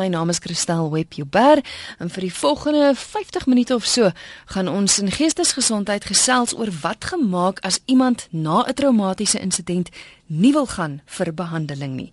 My 0.00 0.08
naam 0.08 0.28
is 0.28 0.38
Christel 0.38 0.90
Webber 0.90 1.60
en 1.98 2.08
vir 2.08 2.24
die 2.24 2.32
volgende 2.32 2.94
50 2.96 3.46
minute 3.46 3.74
of 3.74 3.84
so 3.84 4.08
gaan 4.54 4.68
ons 4.68 4.96
in 4.98 5.10
geestesgesondheid 5.12 6.06
gesels 6.08 6.54
oor 6.56 6.70
wat 6.80 7.04
gemaak 7.10 7.60
as 7.68 7.82
iemand 7.84 8.24
na 8.30 8.64
'n 8.64 8.74
traumatiese 8.74 9.40
insident 9.40 9.90
nie 10.26 10.52
wil 10.52 10.66
gaan 10.66 11.02
vir 11.04 11.34
behandeling 11.34 11.94
nie. 11.96 12.10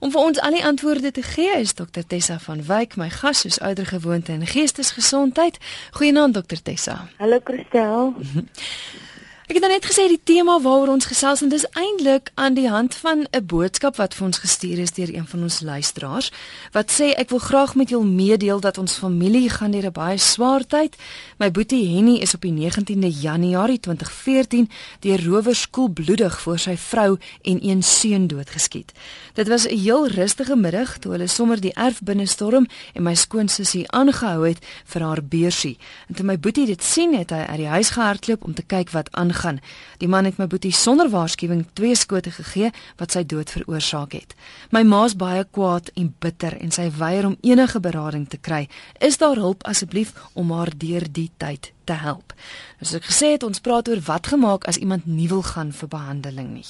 Om 0.00 0.10
vir 0.10 0.20
ons 0.20 0.40
al 0.40 0.50
die 0.50 0.64
antwoorde 0.64 1.10
te 1.10 1.22
gee 1.22 1.60
is 1.60 1.74
Dr 1.74 2.02
Tessa 2.06 2.38
van 2.38 2.64
Wyk, 2.66 2.96
my 2.96 3.10
gas 3.10 3.40
soos 3.40 3.60
ouer 3.60 3.86
gewoonte 3.86 4.32
in 4.32 4.46
geestesgesondheid. 4.46 5.58
Goeienaand 5.90 6.34
Dr 6.34 6.62
Tessa. 6.62 7.08
Hallo 7.18 7.38
Christel. 7.44 8.14
Ek 9.48 9.56
het 9.56 9.64
nou 9.64 9.70
net 9.72 9.86
gesê 9.88 10.02
die 10.12 10.20
tema 10.28 10.58
waaroor 10.60 10.90
ons 10.92 11.06
gesels 11.08 11.40
en 11.40 11.48
dis 11.48 11.62
eintlik 11.72 12.26
aan 12.36 12.52
die 12.52 12.68
hand 12.68 12.92
van 13.00 13.24
'n 13.32 13.46
boodskap 13.48 13.96
wat 13.96 14.12
vir 14.14 14.26
ons 14.26 14.38
gestuur 14.44 14.78
is 14.78 14.92
deur 14.92 15.08
een 15.08 15.26
van 15.26 15.42
ons 15.42 15.60
luisteraars 15.60 16.30
wat 16.72 16.92
sê 16.92 17.16
ek 17.16 17.30
wil 17.30 17.38
graag 17.38 17.74
met 17.74 17.88
julle 17.88 18.04
meedeel 18.04 18.60
dat 18.60 18.78
ons 18.78 18.98
familie 18.98 19.48
gaan 19.48 19.70
deur 19.70 19.86
'n 19.86 19.92
baie 19.92 20.18
swaar 20.18 20.66
tyd. 20.66 20.96
My 21.38 21.50
boetie 21.50 21.96
Henny 21.96 22.16
is 22.20 22.34
op 22.34 22.40
die 22.40 22.52
19de 22.52 23.10
Januarie 23.20 23.80
2014 23.80 24.70
deur 25.00 25.24
rowers 25.24 25.70
koelbloedig 25.70 26.40
voor 26.40 26.58
sy 26.58 26.76
vrou 26.76 27.18
en 27.42 27.68
een 27.68 27.82
seun 27.82 28.26
doodgeskiet. 28.26 28.92
Dit 29.34 29.48
was 29.48 29.64
'n 29.66 29.78
heel 29.78 30.08
rustige 30.08 30.56
middag 30.56 30.98
toe 30.98 31.12
hulle 31.12 31.26
sommer 31.26 31.60
die 31.60 31.74
erf 31.74 32.02
binne 32.02 32.26
storm 32.26 32.66
en 32.92 33.02
my 33.02 33.14
skoonsussie 33.14 33.90
aangehou 33.90 34.46
het 34.48 34.58
vir 34.84 35.02
haar 35.02 35.24
beursie. 35.24 35.78
En 36.08 36.14
toe 36.14 36.24
my 36.24 36.38
boetie 36.38 36.66
dit 36.66 36.82
sien 36.82 37.14
het 37.14 37.30
hy 37.30 37.44
uit 37.48 37.56
die 37.56 37.66
huis 37.66 37.90
gehardloop 37.90 38.44
om 38.44 38.54
te 38.54 38.62
kyk 38.62 38.90
wat 38.90 39.08
aan 39.12 39.36
gaan. 39.38 39.60
Die 40.02 40.08
man 40.08 40.26
het 40.28 40.38
my 40.38 40.46
boetie 40.50 40.72
sonder 40.72 41.08
waarskuwing 41.10 41.64
twee 41.78 41.96
skote 41.96 42.30
gegee 42.34 42.70
wat 43.00 43.14
sy 43.14 43.24
dood 43.26 43.50
veroorsaak 43.50 44.16
het. 44.18 44.34
My 44.70 44.82
ma's 44.82 45.16
baie 45.16 45.44
kwaad 45.44 45.90
en 45.94 46.14
bitter 46.18 46.56
en 46.58 46.74
sy 46.74 46.90
weier 46.98 47.26
om 47.26 47.38
enige 47.40 47.80
berading 47.80 48.28
te 48.28 48.38
kry. 48.38 48.66
Is 49.00 49.18
daar 49.18 49.36
hulp 49.36 49.64
asseblief 49.68 50.14
om 50.34 50.50
haar 50.52 50.72
deur 50.76 51.06
die 51.12 51.30
tyd 51.36 51.72
te 51.84 51.98
help? 51.98 52.34
Dus 52.78 52.96
ek 52.98 53.08
gesê 53.10 53.34
het 53.36 53.46
ons 53.46 53.62
praat 53.62 53.88
oor 53.88 54.02
wat 54.10 54.26
gemaak 54.34 54.68
as 54.68 54.80
iemand 54.82 55.06
nie 55.06 55.28
wil 55.28 55.42
gaan 55.42 55.72
vir 55.72 55.88
behandeling 55.88 56.52
nie. 56.58 56.66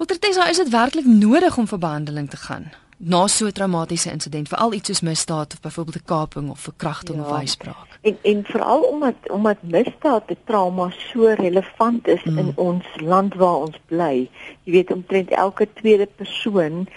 Ultertesa 0.00 0.48
is 0.48 0.56
dit 0.56 0.70
werklik 0.72 1.04
nodig 1.04 1.56
om 1.60 1.66
vir 1.68 1.78
behandeling 1.78 2.30
te 2.30 2.40
gaan? 2.46 2.70
Na 3.02 3.26
so 3.26 3.46
'n 3.46 3.52
traumatiese 3.52 4.10
insident, 4.10 4.48
veral 4.48 4.72
iets 4.72 4.86
soos 4.86 5.00
misdaad 5.00 5.52
of 5.52 5.60
byvoorbeeld 5.60 5.96
'n 5.96 6.04
kaping 6.04 6.50
of 6.50 6.60
verkrachting 6.60 7.18
ja. 7.18 7.24
of 7.24 7.38
wyspraak. 7.38 7.88
En 8.00 8.16
en 8.22 8.44
veral 8.44 8.82
omdat 8.82 9.14
omdat 9.30 9.62
misdaad 9.62 10.30
'n 10.30 10.36
trauma 10.44 10.90
so 10.90 11.26
relevant 11.26 12.08
is 12.08 12.24
mm. 12.24 12.38
in 12.38 12.52
ons 12.56 12.86
land 12.96 13.34
waar 13.34 13.54
ons 13.66 13.78
bly. 13.86 14.30
Jy 14.62 14.72
weet 14.72 14.92
omtrent 14.92 15.30
elke 15.30 15.72
tweede 15.72 16.06
persoon 16.06 16.88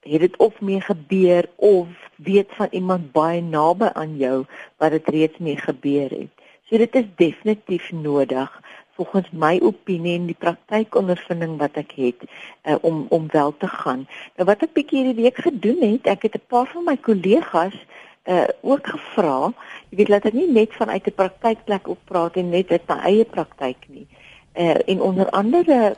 het 0.00 0.20
dit 0.20 0.36
of 0.36 0.60
mee 0.60 0.80
gebeur 0.80 1.48
of 1.56 1.88
weet 2.16 2.48
van 2.48 2.68
iemand 2.70 3.12
baie 3.12 3.42
naby 3.42 3.88
aan 3.92 4.16
jou 4.16 4.44
wat 4.76 4.90
dit 4.90 5.08
reeds 5.08 5.38
mee 5.38 5.56
gebeur 5.56 6.10
het. 6.10 6.30
So 6.64 6.76
dit 6.76 6.94
is 6.94 7.04
definitief 7.16 7.92
nodig 7.92 8.60
volgens 8.94 9.28
my 9.30 9.58
opinie 9.62 10.18
en 10.18 10.26
die 10.28 10.38
praktykondervinding 10.38 11.56
wat 11.60 11.76
ek 11.80 11.92
het 11.96 12.24
uh, 12.24 12.76
om 12.80 13.06
om 13.08 13.26
wel 13.32 13.54
te 13.56 13.68
gaan. 13.68 14.06
Nou 14.36 14.46
wat 14.48 14.62
ek 14.62 14.74
bietjie 14.76 15.02
hierdie 15.02 15.24
week 15.24 15.40
gedoen 15.44 15.80
het, 15.80 16.06
ek 16.06 16.28
het 16.28 16.36
'n 16.36 16.48
paar 16.48 16.68
van 16.72 16.84
my 16.84 16.96
kollegas 16.96 17.76
uh 18.24 18.46
ook 18.60 18.86
gevra, 18.86 19.52
jy 19.90 19.96
weet 19.96 20.08
laat 20.08 20.26
ek 20.30 20.36
nie 20.38 20.50
net 20.50 20.74
vanuit 20.78 21.06
'n 21.06 21.14
praktykplek 21.14 21.88
op 21.88 21.98
praat 22.04 22.36
en 22.36 22.50
net 22.50 22.70
uit 22.70 22.86
my 22.88 22.98
eie 23.02 23.24
praktyk 23.24 23.88
nie. 23.88 24.06
Uh 24.54 24.78
en 24.86 25.00
onder 25.00 25.30
andere 25.30 25.94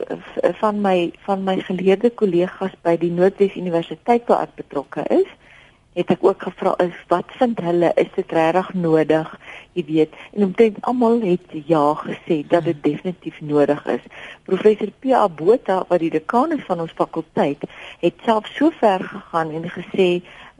van 0.61 0.81
my 0.81 1.11
van 1.27 1.43
my 1.43 1.59
geleerde 1.59 2.09
kollegas 2.09 2.73
by 2.81 2.97
die 2.97 3.11
Noordwes 3.11 3.55
Universiteit 3.55 4.25
waar 4.25 4.41
ek 4.47 4.55
betrokke 4.55 5.03
is, 5.09 5.29
het 5.95 6.11
ek 6.11 6.23
ook 6.27 6.41
gevra 6.43 6.73
is 6.83 6.95
wat 7.11 7.31
vind 7.39 7.59
hulle 7.63 7.91
is 7.95 8.09
dit 8.15 8.31
regtig 8.35 8.73
nodig? 8.73 9.29
Jy 9.73 9.83
weet 9.87 10.17
en 10.33 10.47
omtrent 10.49 10.81
almal 10.81 11.21
het 11.23 11.55
ja 11.67 11.85
gesê 12.03 12.41
dat 12.51 12.67
dit 12.67 12.83
definitief 12.83 13.39
nodig 13.41 13.85
is. 13.95 14.03
Professor 14.43 14.91
Pia 14.99 15.23
Botha 15.29 15.83
wat 15.87 16.03
die 16.03 16.11
dekaan 16.11 16.51
is 16.57 16.65
van 16.67 16.83
ons 16.83 16.95
fakulteit 16.95 17.63
het 18.03 18.27
self 18.27 18.49
so 18.57 18.71
ver 18.79 19.03
gegaan 19.03 19.55
en 19.55 19.71
gesê 19.77 20.09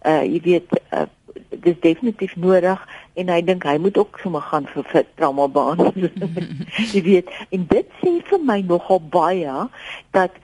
uh 0.05 0.21
jy 0.23 0.39
weet 0.45 0.79
uh, 0.93 1.07
dit 1.49 1.73
is 1.73 1.79
definitief 1.79 2.35
nodig 2.35 2.79
en 3.19 3.29
hy 3.31 3.41
dink 3.43 3.65
hy 3.67 3.75
moet 3.81 3.97
ook 3.97 4.19
sommer 4.23 4.43
gaan 4.47 4.67
vir, 4.71 4.87
vir 4.91 5.05
trauma 5.19 5.47
behandeling 5.51 6.15
jy 6.95 7.01
weet 7.03 7.31
en 7.55 7.65
dit 7.71 7.95
sê 8.01 8.17
vir 8.29 8.43
my 8.51 8.61
nogal 8.69 9.01
baie 9.17 9.67
dat 10.15 10.37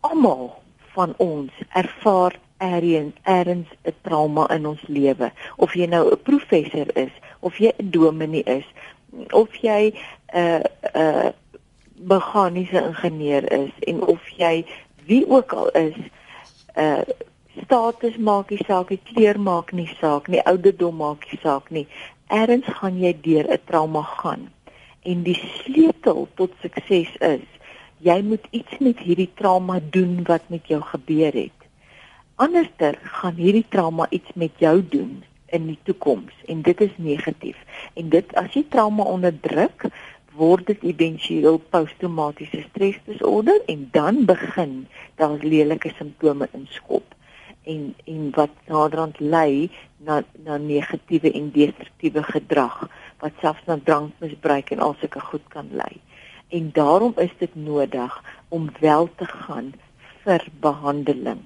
almal 0.00 0.50
van 0.96 1.14
ons 1.22 1.62
ervaar 1.78 2.36
ergens 2.62 3.14
ergens 3.22 3.68
'n 3.84 3.94
trauma 4.02 4.48
in 4.56 4.66
ons 4.66 4.82
lewe. 4.86 5.32
Of 5.56 5.74
jy 5.74 5.86
nou 5.86 6.10
'n 6.10 6.22
professor 6.22 6.86
is 6.96 7.14
of 7.40 7.58
jy 7.58 7.72
'n 7.78 7.90
dominee 7.90 8.42
is 8.42 8.66
of 9.30 9.54
jy 9.54 9.92
'n 9.92 10.38
uh, 10.38 10.62
'n 10.94 11.00
uh, 11.00 11.30
meganiese 11.94 12.80
ingenieur 12.90 13.52
is 13.52 13.70
en 13.80 14.06
of 14.06 14.28
jy 14.28 14.64
wie 15.06 15.28
ook 15.28 15.52
al 15.52 15.70
is 15.70 15.96
'n 16.74 16.80
uh, 16.80 17.02
status 17.64 18.16
maak 18.16 18.50
nie 18.50 18.64
saak 18.66 18.90
nie 18.90 19.00
kleur 19.12 19.40
maak 19.40 19.72
nie 19.72 19.90
saak 20.00 20.28
nie 20.28 20.42
ouderdom 20.42 20.96
maak 20.96 21.26
nie 21.30 21.40
saak 21.42 21.70
nie 21.70 21.86
ergens 22.26 22.66
gaan 22.66 22.98
jy 22.98 23.12
deur 23.20 23.46
'n 23.48 23.64
trauma 23.64 24.02
gaan. 24.02 24.52
En 25.02 25.22
die 25.22 25.40
sleutel 25.58 26.28
tot 26.34 26.50
sukses 26.62 27.10
is 27.18 27.46
jy 27.98 28.22
moet 28.22 28.46
iets 28.50 28.78
met 28.78 28.98
hierdie 28.98 29.30
trauma 29.34 29.80
doen 29.90 30.22
wat 30.24 30.42
met 30.48 30.66
jou 30.66 30.80
gebeur 30.80 31.32
het 31.32 31.61
Anderster 32.42 32.98
gaan 33.20 33.36
hierdie 33.38 33.66
trauma 33.70 34.06
iets 34.10 34.32
met 34.34 34.50
jou 34.58 34.74
doen 34.94 35.20
in 35.54 35.66
die 35.68 35.78
toekoms 35.86 36.34
en 36.50 36.62
dit 36.66 36.80
is 36.80 36.94
negatief. 36.96 37.58
En 37.94 38.08
dit 38.10 38.34
as 38.40 38.56
jy 38.56 38.64
trauma 38.72 39.04
onderdruk, 39.06 39.84
word 40.34 40.66
dit 40.70 40.86
éventueel 40.90 41.60
posttraumatiese 41.74 42.64
stresdisorder 42.70 43.60
en 43.70 43.84
dan 43.94 44.24
begin 44.26 44.72
daar 45.20 45.36
lelike 45.44 45.92
simptome 45.98 46.48
inskop 46.56 47.14
en 47.62 47.92
en 48.10 48.30
wat 48.34 48.56
naderhand 48.66 49.20
lei 49.20 49.70
na 50.08 50.22
na 50.48 50.58
negatiewe 50.58 51.30
en 51.30 51.52
destruktiewe 51.54 52.24
gedrag 52.32 52.80
wat 53.22 53.38
selfs 53.44 53.70
na 53.70 53.78
drankmisbruik 53.84 54.74
en 54.74 54.82
al 54.88 54.96
sulke 54.98 55.22
goed 55.28 55.46
kan 55.54 55.70
lei. 55.70 56.00
En 56.48 56.72
daarom 56.74 57.14
is 57.16 57.30
dit 57.38 57.54
nodig 57.54 58.18
om 58.48 58.70
wel 58.80 59.08
te 59.16 59.30
gaan 59.30 59.72
vir 60.24 60.44
behandeling. 60.60 61.42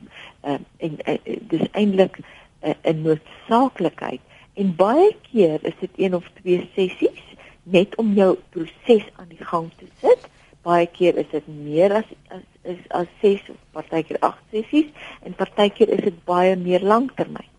Uh, 0.46 0.60
en 0.78 0.98
uh, 1.10 1.38
dis 1.50 1.64
eintlik 1.72 2.18
'n 2.62 2.74
uh, 2.82 2.94
noodsaaklikheid 3.02 4.20
en 4.54 4.74
baie 4.76 5.10
keer 5.30 5.58
is 5.62 5.74
dit 5.80 5.90
een 5.96 6.14
of 6.14 6.28
twee 6.40 6.70
sessies 6.74 7.24
net 7.62 7.94
om 7.98 8.14
jou 8.14 8.36
proses 8.54 9.06
aan 9.16 9.28
die 9.28 9.44
gang 9.44 9.70
te 9.78 9.88
sit. 10.00 10.28
Baie 10.62 10.86
keer 10.86 11.18
is 11.18 11.28
dit 11.30 11.46
meer 11.46 11.92
as 12.00 12.08
as 12.34 12.44
is 12.62 12.78
as 12.88 13.10
6 13.22 13.50
of 13.50 13.58
partykeer 13.74 14.18
8 14.20 14.54
sessies 14.54 15.10
en 15.22 15.34
partykeer 15.38 15.90
is 15.98 16.04
dit 16.08 16.24
baie 16.24 16.56
meer 16.56 16.82
lanktermyn. 16.82 17.50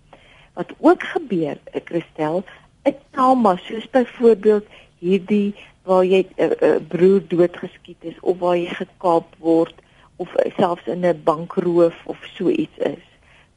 Wat 0.57 0.71
ook 0.79 1.03
gebeur, 1.13 1.59
ek 1.71 1.83
eh, 1.83 1.85
Christel, 1.91 2.43
'n 2.87 2.95
trauma 3.11 3.57
soos 3.67 3.87
byvoorbeeld 3.91 4.65
hierdie 4.99 5.55
waar 5.83 6.05
jy 6.05 6.23
'n 6.23 6.31
uh, 6.43 6.51
uh, 6.67 6.79
broer 6.87 7.21
doodgeskiet 7.27 8.03
is 8.11 8.19
of 8.21 8.39
waar 8.39 8.57
jy 8.57 8.71
gekaap 8.79 9.35
word 9.39 9.75
of 10.17 10.33
selfs 10.57 10.88
in 10.88 11.05
'n 11.05 11.23
bankroof 11.23 11.97
of 12.05 12.17
so 12.35 12.50
iets 12.50 12.78
is, 12.78 13.05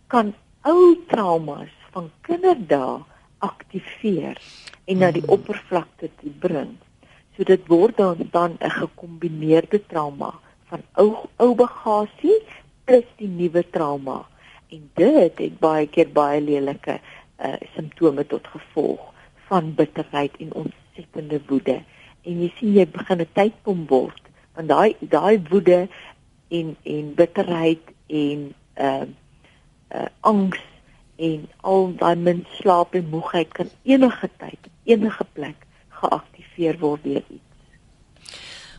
kan 0.07 0.35
ou 0.63 0.97
traumas 1.09 1.73
van 1.93 2.11
kinderdae 2.21 3.01
aktiveer 3.39 4.37
en 4.85 4.99
na 4.99 5.11
die 5.11 5.25
mm. 5.25 5.33
oppervlakte 5.37 6.11
toe 6.21 6.33
bring. 6.45 6.77
So 7.37 7.47
dit 7.49 7.67
word 7.73 7.97
dan 7.97 8.29
dan 8.31 8.57
'n 8.61 8.71
gekombineerde 8.71 9.81
trauma 9.87 10.35
van 10.69 10.83
ou 10.93 11.17
ou 11.37 11.55
bagasie 11.55 12.39
plus 12.85 13.09
die 13.17 13.29
nuwe 13.29 13.65
trauma. 13.71 14.27
En 14.69 14.91
dit 14.95 15.39
het 15.39 15.59
baie 15.59 15.87
keer 15.87 16.13
baie 16.13 16.41
lelike 16.41 17.01
uh, 17.41 17.57
simptome 17.75 18.27
tot 18.27 18.47
gevolg 18.47 19.01
van 19.49 19.75
bitterheid 19.75 20.37
en 20.37 20.53
ontsettende 20.53 21.41
woede. 21.47 21.83
En 22.23 22.43
jy 22.43 22.53
sien 22.57 22.73
jy 22.73 22.87
begin 22.87 23.21
'n 23.21 23.33
tydpom 23.33 23.87
word 23.87 24.23
want 24.55 24.69
daai 24.69 24.97
daai 25.01 25.43
woede 25.49 25.89
en 26.51 26.77
en 26.83 27.15
bitterheid 27.15 27.95
en 28.07 28.51
uh 28.81 29.07
uh 29.95 30.09
angs 30.21 30.61
en 31.17 31.49
al 31.61 31.91
daai 32.01 32.17
min 32.17 32.45
slaap 32.59 32.95
en 32.95 33.09
moegheid 33.11 33.53
kan 33.53 33.71
enige 33.83 34.31
tyd 34.43 34.71
enige 34.85 35.27
plek 35.33 35.67
geaktiveer 36.01 36.79
word 36.81 37.05
deur 37.05 37.25
iets. 37.29 38.37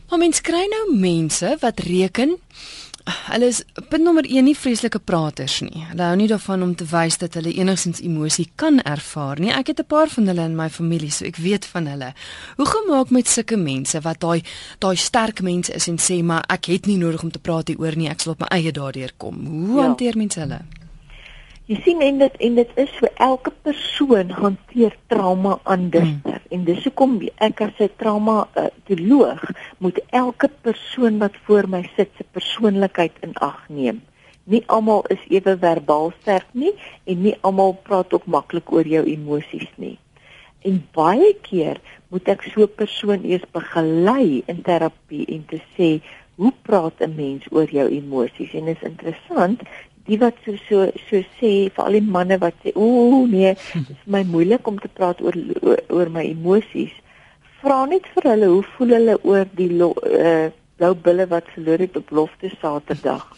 Maar 0.08 0.18
mens 0.18 0.42
kry 0.44 0.64
nou 0.68 0.84
mense 0.98 1.56
wat 1.60 1.80
reken 1.88 2.36
Hulle 3.04 3.48
is 3.50 3.62
punt 3.90 4.04
nommer 4.04 4.26
1 4.28 4.44
nie 4.46 4.54
vreeslike 4.54 5.00
praters 5.02 5.58
nie. 5.64 5.82
Hulle 5.90 6.04
hou 6.06 6.16
nie 6.20 6.28
daarvan 6.30 6.62
om 6.62 6.74
te 6.78 6.86
wys 6.90 7.18
dat 7.18 7.34
hulle 7.38 7.54
enigsins 7.54 8.02
emosie 8.04 8.46
kan 8.60 8.78
ervaar 8.86 9.40
nie. 9.42 9.50
Ek 9.50 9.72
het 9.72 9.80
'n 9.80 9.86
paar 9.86 10.08
van 10.08 10.26
hulle 10.26 10.44
in 10.44 10.56
my 10.56 10.68
familie, 10.70 11.10
so 11.10 11.24
ek 11.24 11.36
weet 11.36 11.64
van 11.64 11.86
hulle. 11.86 12.12
Hoe 12.56 12.66
gemaak 12.66 13.10
met 13.10 13.28
sulke 13.28 13.56
mense 13.56 14.00
wat 14.00 14.20
daai 14.20 14.42
daai 14.78 14.96
sterk 14.96 15.42
mense 15.42 15.72
is 15.72 15.88
en 15.88 15.98
sê 15.98 16.22
maar 16.22 16.44
ek 16.48 16.66
het 16.66 16.86
nie 16.86 16.96
nodig 16.96 17.22
om 17.22 17.30
te 17.30 17.38
praat 17.38 17.68
hieroor 17.68 17.96
nie, 17.96 18.08
ek 18.08 18.20
sal 18.20 18.32
op 18.32 18.40
my 18.40 18.46
eie 18.46 18.72
daardeur 18.72 19.12
kom. 19.16 19.46
Hoe 19.46 19.80
ja. 19.80 19.86
hanteer 19.86 20.16
mense 20.16 20.40
hulle? 20.40 20.60
Jy 21.70 21.76
sien 21.84 22.00
en 22.02 22.16
dit 22.18 22.38
en 22.42 22.56
dit 22.58 22.70
is 22.82 22.94
so 22.98 23.08
elke 23.22 23.52
persoon 23.62 24.32
hanteer 24.34 24.96
trauma 25.12 25.52
anders 25.62 26.08
mm. 26.10 26.38
en 26.50 26.64
dis 26.66 26.80
hoekom 26.88 27.12
ek 27.46 27.60
as 27.62 27.76
'n 27.78 27.92
trauma 28.02 28.48
uh, 28.58 28.64
teoloog 28.90 29.44
moet 29.78 30.00
elke 30.10 30.50
persoon 30.66 31.20
wat 31.22 31.36
voor 31.46 31.68
my 31.70 31.84
sit 31.94 32.10
se 32.18 32.26
persoonlikheid 32.34 33.14
in 33.22 33.36
ag 33.38 33.60
neem. 33.68 34.00
Nie 34.44 34.64
almal 34.66 35.06
is 35.14 35.22
ewe 35.30 35.54
verbaal 35.54 36.10
sterk 36.18 36.48
nie 36.52 36.74
en 37.06 37.22
nie 37.22 37.36
almal 37.46 37.78
praat 37.86 38.10
ook 38.10 38.26
maklik 38.26 38.72
oor 38.72 38.86
jou 38.86 39.04
emosies 39.06 39.70
nie. 39.76 39.98
En 40.66 40.82
baie 40.98 41.30
keer 41.46 41.78
moet 42.10 42.26
ek 42.26 42.42
so 42.42 42.66
'n 42.66 42.74
persoon 42.74 43.22
eers 43.22 43.46
begelei 43.54 44.42
in 44.50 44.66
terapie 44.66 45.26
en 45.30 45.46
te 45.46 45.62
sê 45.78 46.02
hoe 46.34 46.52
praat 46.66 46.98
'n 47.00 47.14
mens 47.14 47.46
oor 47.54 47.70
jou 47.70 47.86
emosies 47.86 48.52
en 48.52 48.64
dit 48.64 48.76
is 48.82 48.88
interessant 48.90 49.62
die 50.06 50.18
wat 50.18 50.38
so 50.44 50.56
so 50.68 50.86
so 51.08 51.20
sê 51.38 51.52
vir 51.74 51.84
al 51.84 51.98
die 51.98 52.06
manne 52.16 52.38
wat 52.42 52.56
sê 52.64 52.72
ooh 52.74 53.26
nee 53.30 53.54
dit 53.74 53.92
is 53.94 54.08
my 54.16 54.22
moeilik 54.34 54.66
om 54.66 54.80
te 54.82 54.88
praat 54.88 55.22
oor 55.22 55.36
oor, 55.62 55.78
oor 55.90 56.10
my 56.10 56.24
emosies. 56.30 56.94
Vra 57.62 57.84
net 57.86 58.08
vir 58.14 58.32
hulle 58.32 58.48
hoe 58.54 58.64
voel 58.74 58.96
hulle 58.96 59.14
oor 59.22 59.46
die 59.58 59.70
uh, 59.78 60.48
blou 60.78 60.94
bulle 61.06 61.28
wat 61.30 61.50
verloor 61.54 61.84
het 61.86 61.96
op 62.00 62.10
lofte 62.10 62.50
saterdag? 62.58 63.28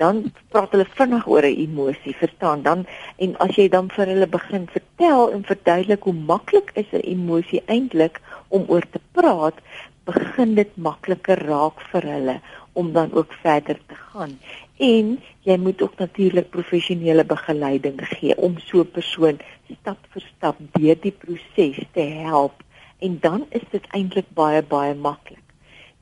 Dan 0.00 0.24
praat 0.52 0.74
hulle 0.74 0.88
vinnig 0.98 1.26
oor 1.28 1.46
'n 1.48 1.60
emosie 1.64 2.14
verstaan? 2.20 2.62
Dan 2.62 2.84
en 3.16 3.36
as 3.46 3.56
jy 3.56 3.68
dan 3.68 3.88
vir 3.96 4.12
hulle 4.12 4.26
begin 4.26 4.66
vertel 4.74 5.32
en 5.32 5.48
verduidelik 5.48 6.02
hoe 6.02 6.18
maklik 6.32 6.72
is 6.74 6.92
'n 6.92 7.06
emosie 7.14 7.62
eintlik 7.66 8.20
om 8.48 8.64
oor 8.68 8.84
te 8.90 9.00
praat 9.12 9.56
begin 10.04 10.54
dit 10.54 10.76
makliker 10.76 11.38
raak 11.46 11.80
vir 11.92 12.02
hulle 12.14 12.36
om 12.72 12.92
dan 12.92 13.12
ook 13.12 13.32
verder 13.32 13.78
te 13.86 13.94
gaan 13.94 14.38
en 14.82 15.20
jy 15.46 15.56
moet 15.56 15.82
ook 15.82 15.98
natuurlik 15.98 16.50
professionele 16.50 17.24
begeleiding 17.24 18.00
gee 18.16 18.36
om 18.36 18.58
so 18.58 18.80
'n 18.80 18.90
persoon 18.90 19.38
stap 19.80 19.98
vir 20.10 20.22
stap 20.36 20.56
deur 20.72 20.98
die 21.00 21.14
proses 21.24 21.78
te 21.92 22.00
help 22.00 22.62
en 22.98 23.18
dan 23.20 23.46
is 23.48 23.66
dit 23.70 23.86
eintlik 23.90 24.26
baie 24.34 24.62
baie 24.62 24.94
maklik. 24.94 25.46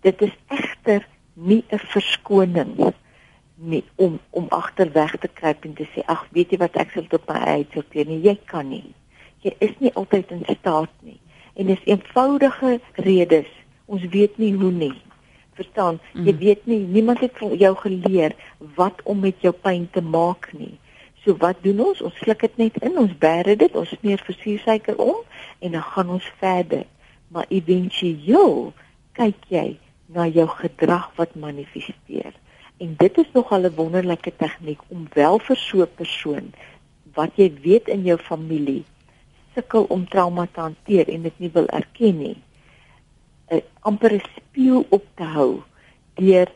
Dit 0.00 0.22
is 0.22 0.37
egter 0.49 1.06
nie 1.34 1.64
'n 1.69 1.78
verskoning 1.78 2.94
nie 3.56 3.84
om 3.96 4.19
om 4.31 4.46
agterweg 4.49 5.16
te 5.19 5.28
kruip 5.28 5.64
en 5.64 5.75
te 5.75 5.87
sê 5.93 6.02
ag 6.06 6.26
weet 6.31 6.50
jy 6.50 6.58
wat 6.58 6.76
ek 6.76 6.90
sal 6.90 7.06
tot 7.08 7.28
my 7.28 7.40
uitsorteer 7.61 8.06
nie 8.06 8.23
jy 8.23 8.38
kan 8.44 8.69
nie. 8.69 8.94
Jy 9.40 9.55
is 9.58 9.75
nie 9.78 9.93
altyd 9.94 10.31
in 10.31 10.44
staat 10.58 10.90
nie. 11.00 11.20
En 11.55 11.66
dis 11.66 11.84
eenvoudige 11.84 12.81
redes. 12.93 13.49
Ons 13.87 14.05
weet 14.08 14.38
nie 14.38 14.55
hoe 14.55 14.70
nie 14.70 14.94
verstaan. 15.58 16.00
Mm. 16.12 16.25
Jy 16.26 16.37
weet 16.37 16.67
nie, 16.67 16.79
niemand 16.79 17.20
het 17.20 17.37
vir 17.38 17.55
jou 17.55 17.75
geleer 17.76 18.37
wat 18.76 19.02
om 19.05 19.20
met 19.20 19.41
jou 19.41 19.52
pyn 19.52 19.88
te 19.91 20.02
maak 20.02 20.50
nie. 20.52 20.79
So 21.25 21.37
wat 21.37 21.61
doen 21.62 21.81
ons? 21.85 22.00
Ons 22.00 22.17
sluk 22.23 22.41
dit 22.47 22.56
net 22.56 22.79
in, 22.85 22.97
ons 22.99 23.12
bære 23.19 23.56
dit, 23.61 23.76
ons 23.76 23.97
smeer 23.99 24.23
versuursuiker 24.25 24.97
om 24.97 25.20
en 25.61 25.76
dan 25.76 25.85
gaan 25.93 26.14
ons 26.17 26.31
verder. 26.41 26.87
Maar 27.29 27.47
éventueel 27.49 28.73
kyk 29.19 29.50
jy 29.52 29.67
na 30.11 30.26
jou 30.26 30.47
gedrag 30.49 31.11
wat 31.17 31.37
manifesteer. 31.38 32.32
En 32.81 32.94
dit 32.97 33.19
is 33.19 33.29
nog 33.32 33.52
'n 33.52 33.75
wonderlike 33.76 34.32
tegniek 34.37 34.81
om 34.88 35.06
wel 35.12 35.38
vir 35.38 35.56
so 35.56 35.82
'n 35.82 35.94
persoon 35.94 36.52
wat 37.14 37.31
jy 37.37 37.52
weet 37.62 37.88
in 37.88 38.02
jou 38.02 38.19
familie 38.19 38.85
sukkel 39.55 39.87
om 39.88 40.08
trauma 40.08 40.47
te 40.52 40.61
hanteer 40.61 41.08
en 41.08 41.23
dit 41.23 41.38
nie 41.38 41.50
wil 41.52 41.67
erken 41.67 42.19
nie 42.19 42.37
'n 43.50 43.62
amper 43.88 44.12
'n 44.14 44.26
spieël 44.37 44.85
op 44.97 45.05
te 45.19 45.26
hou 45.37 45.62
deur 46.14 46.49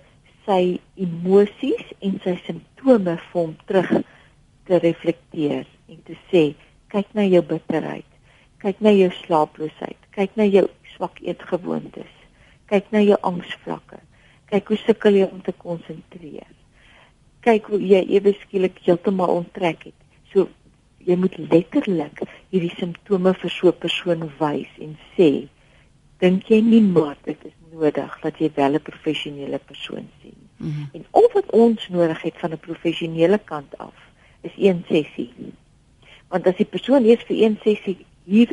sy 0.47 0.81
emosies 1.07 1.87
en 2.07 2.21
sy 2.25 2.35
simptome 2.47 3.15
vir 3.17 3.41
hom 3.41 3.55
terug 3.67 3.93
te 4.69 4.79
reflekteer 4.79 5.67
en 5.89 6.03
te 6.09 6.17
sê 6.31 6.43
kyk 6.93 7.15
na 7.19 7.25
jou 7.27 7.43
bitterheid. 7.43 8.07
Kyk 8.63 8.81
na 8.81 8.93
jou 8.95 9.11
slaaploosheid. 9.25 9.99
Kyk 10.15 10.37
na 10.39 10.47
jou 10.47 10.69
swak 10.95 11.19
eetgewoontes. 11.21 12.13
Kyk 12.71 12.93
na 12.95 13.03
jou 13.05 13.19
angsvlakke. 13.31 13.99
Kyk 14.49 14.71
hoe 14.71 14.79
sukkel 14.85 15.19
jy 15.19 15.27
om 15.27 15.41
te 15.45 15.53
konsentreer. 15.53 16.53
Kyk 17.45 17.73
hoe 17.73 17.81
jy 17.83 18.05
ewe 18.17 18.33
skielik 18.45 18.79
heeltemal 18.87 19.35
onttrek 19.41 19.89
het. 19.91 19.99
So 20.33 20.49
jy 21.05 21.17
moet 21.21 21.37
letterlik 21.51 22.23
hierdie 22.53 22.73
simptome 22.79 23.35
vir 23.43 23.53
so 23.53 23.69
'n 23.69 23.81
persoon 23.85 24.31
wys 24.39 24.71
en 24.81 24.97
sê 25.17 25.49
dink 26.25 26.49
jy 26.49 26.61
nie 26.65 26.83
maar 26.83 27.17
dit 27.29 27.41
is 27.45 27.57
nodig 27.75 28.17
dat 28.23 28.39
jy 28.41 28.51
wel 28.55 28.79
'n 28.79 28.87
professionele 28.91 29.59
persoon 29.59 30.09
sien. 30.21 30.39
Mm 30.57 30.71
-hmm. 30.71 30.89
En 30.93 31.05
al 31.11 31.29
wat 31.33 31.51
ons 31.51 31.89
nodig 31.89 32.23
het 32.23 32.37
van 32.43 32.51
'n 32.53 32.67
professionele 32.69 33.39
kant 33.39 33.79
af 33.79 33.97
is 34.41 34.55
een 34.57 34.85
sessie. 34.89 35.33
Want 36.29 36.47
as 36.47 36.57
die 36.57 36.73
persoon 36.75 37.05
eers 37.05 37.25
vir 37.29 37.37
een 37.43 37.59
sessie 37.63 38.07
hier 38.25 38.51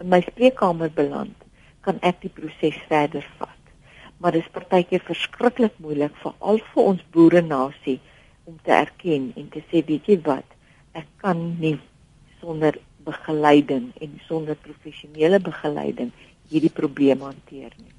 in 0.00 0.08
my 0.08 0.20
spreekkamer 0.20 0.90
beland, 0.94 1.36
kan 1.80 1.96
ek 2.00 2.20
die 2.20 2.30
proses 2.30 2.76
verder 2.88 3.26
vat. 3.38 3.62
Maar 4.18 4.32
dit 4.32 4.42
is 4.42 4.50
partykeer 4.50 5.02
verskriklik 5.04 5.72
moeilik 5.76 6.14
vir 6.22 6.34
al 6.38 6.58
vir 6.72 6.82
ons 6.82 7.02
boere 7.10 7.42
nasie 7.42 8.00
om 8.44 8.58
te 8.62 8.70
erken 8.70 9.32
en 9.36 9.48
te 9.48 9.62
sê 9.70 9.84
weet 9.86 10.06
jy 10.06 10.20
wat, 10.22 10.44
ek 10.92 11.06
kan 11.22 11.56
nie 11.60 11.78
sonder 12.40 12.78
begeleiding 13.04 13.92
en 14.00 14.20
sonder 14.26 14.56
professionele 14.56 15.40
begeleiding 15.40 16.12
hierdie 16.48 16.72
probleem 16.72 17.22
hanteer 17.22 17.72
nie. 17.76 17.98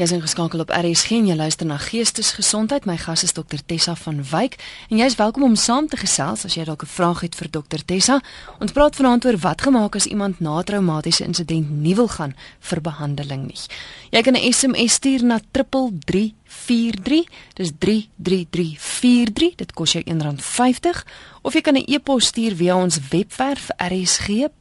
Jy 0.00 0.06
is 0.06 0.14
ingeskakel 0.16 0.62
op 0.62 0.70
RSG 0.72 1.12
en 1.18 1.26
jy 1.28 1.34
luister 1.36 1.66
na 1.68 1.76
Geestesgesondheid. 1.76 2.86
My 2.88 2.96
gas 2.96 3.20
is 3.26 3.34
Dr 3.36 3.60
Tessa 3.68 3.92
van 4.00 4.22
Wyk 4.30 4.54
en 4.88 4.96
jy 4.96 5.04
is 5.10 5.18
welkom 5.18 5.44
om 5.44 5.56
saam 5.60 5.92
te 5.92 5.98
gesels 6.00 6.46
as 6.48 6.56
jy 6.56 6.64
dalk 6.64 6.82
'n 6.88 6.88
vraag 6.88 7.20
het 7.20 7.34
vir 7.36 7.50
Dr 7.52 7.84
Tessa. 7.84 8.20
Ons 8.60 8.72
praat 8.72 8.96
vanaand 8.96 9.24
oor 9.26 9.36
wat 9.36 9.60
gemaak 9.60 9.96
as 9.96 10.06
iemand 10.06 10.40
na 10.40 10.62
traumatiese 10.62 11.24
insident 11.24 11.70
nie 11.70 11.94
wil 11.94 12.08
gaan 12.08 12.34
vir 12.60 12.80
behandeling 12.80 13.46
nie. 13.46 13.60
Jy 14.10 14.22
kan 14.22 14.34
'n 14.36 14.52
SMS 14.52 14.92
stuur 14.92 15.22
na 15.22 15.40
3343. 15.52 17.28
Dis 17.54 17.72
33343. 17.78 19.54
Dit 19.56 19.72
kos 19.72 19.92
jou 19.92 20.02
R1.50 20.02 21.04
of 21.42 21.52
jy 21.52 21.60
kan 21.60 21.76
'n 21.76 21.84
e-pos 21.86 22.26
stuur 22.26 22.56
via 22.56 22.76
ons 22.76 22.98
webwerf 23.10 23.68
rsg.co.za 23.76 24.56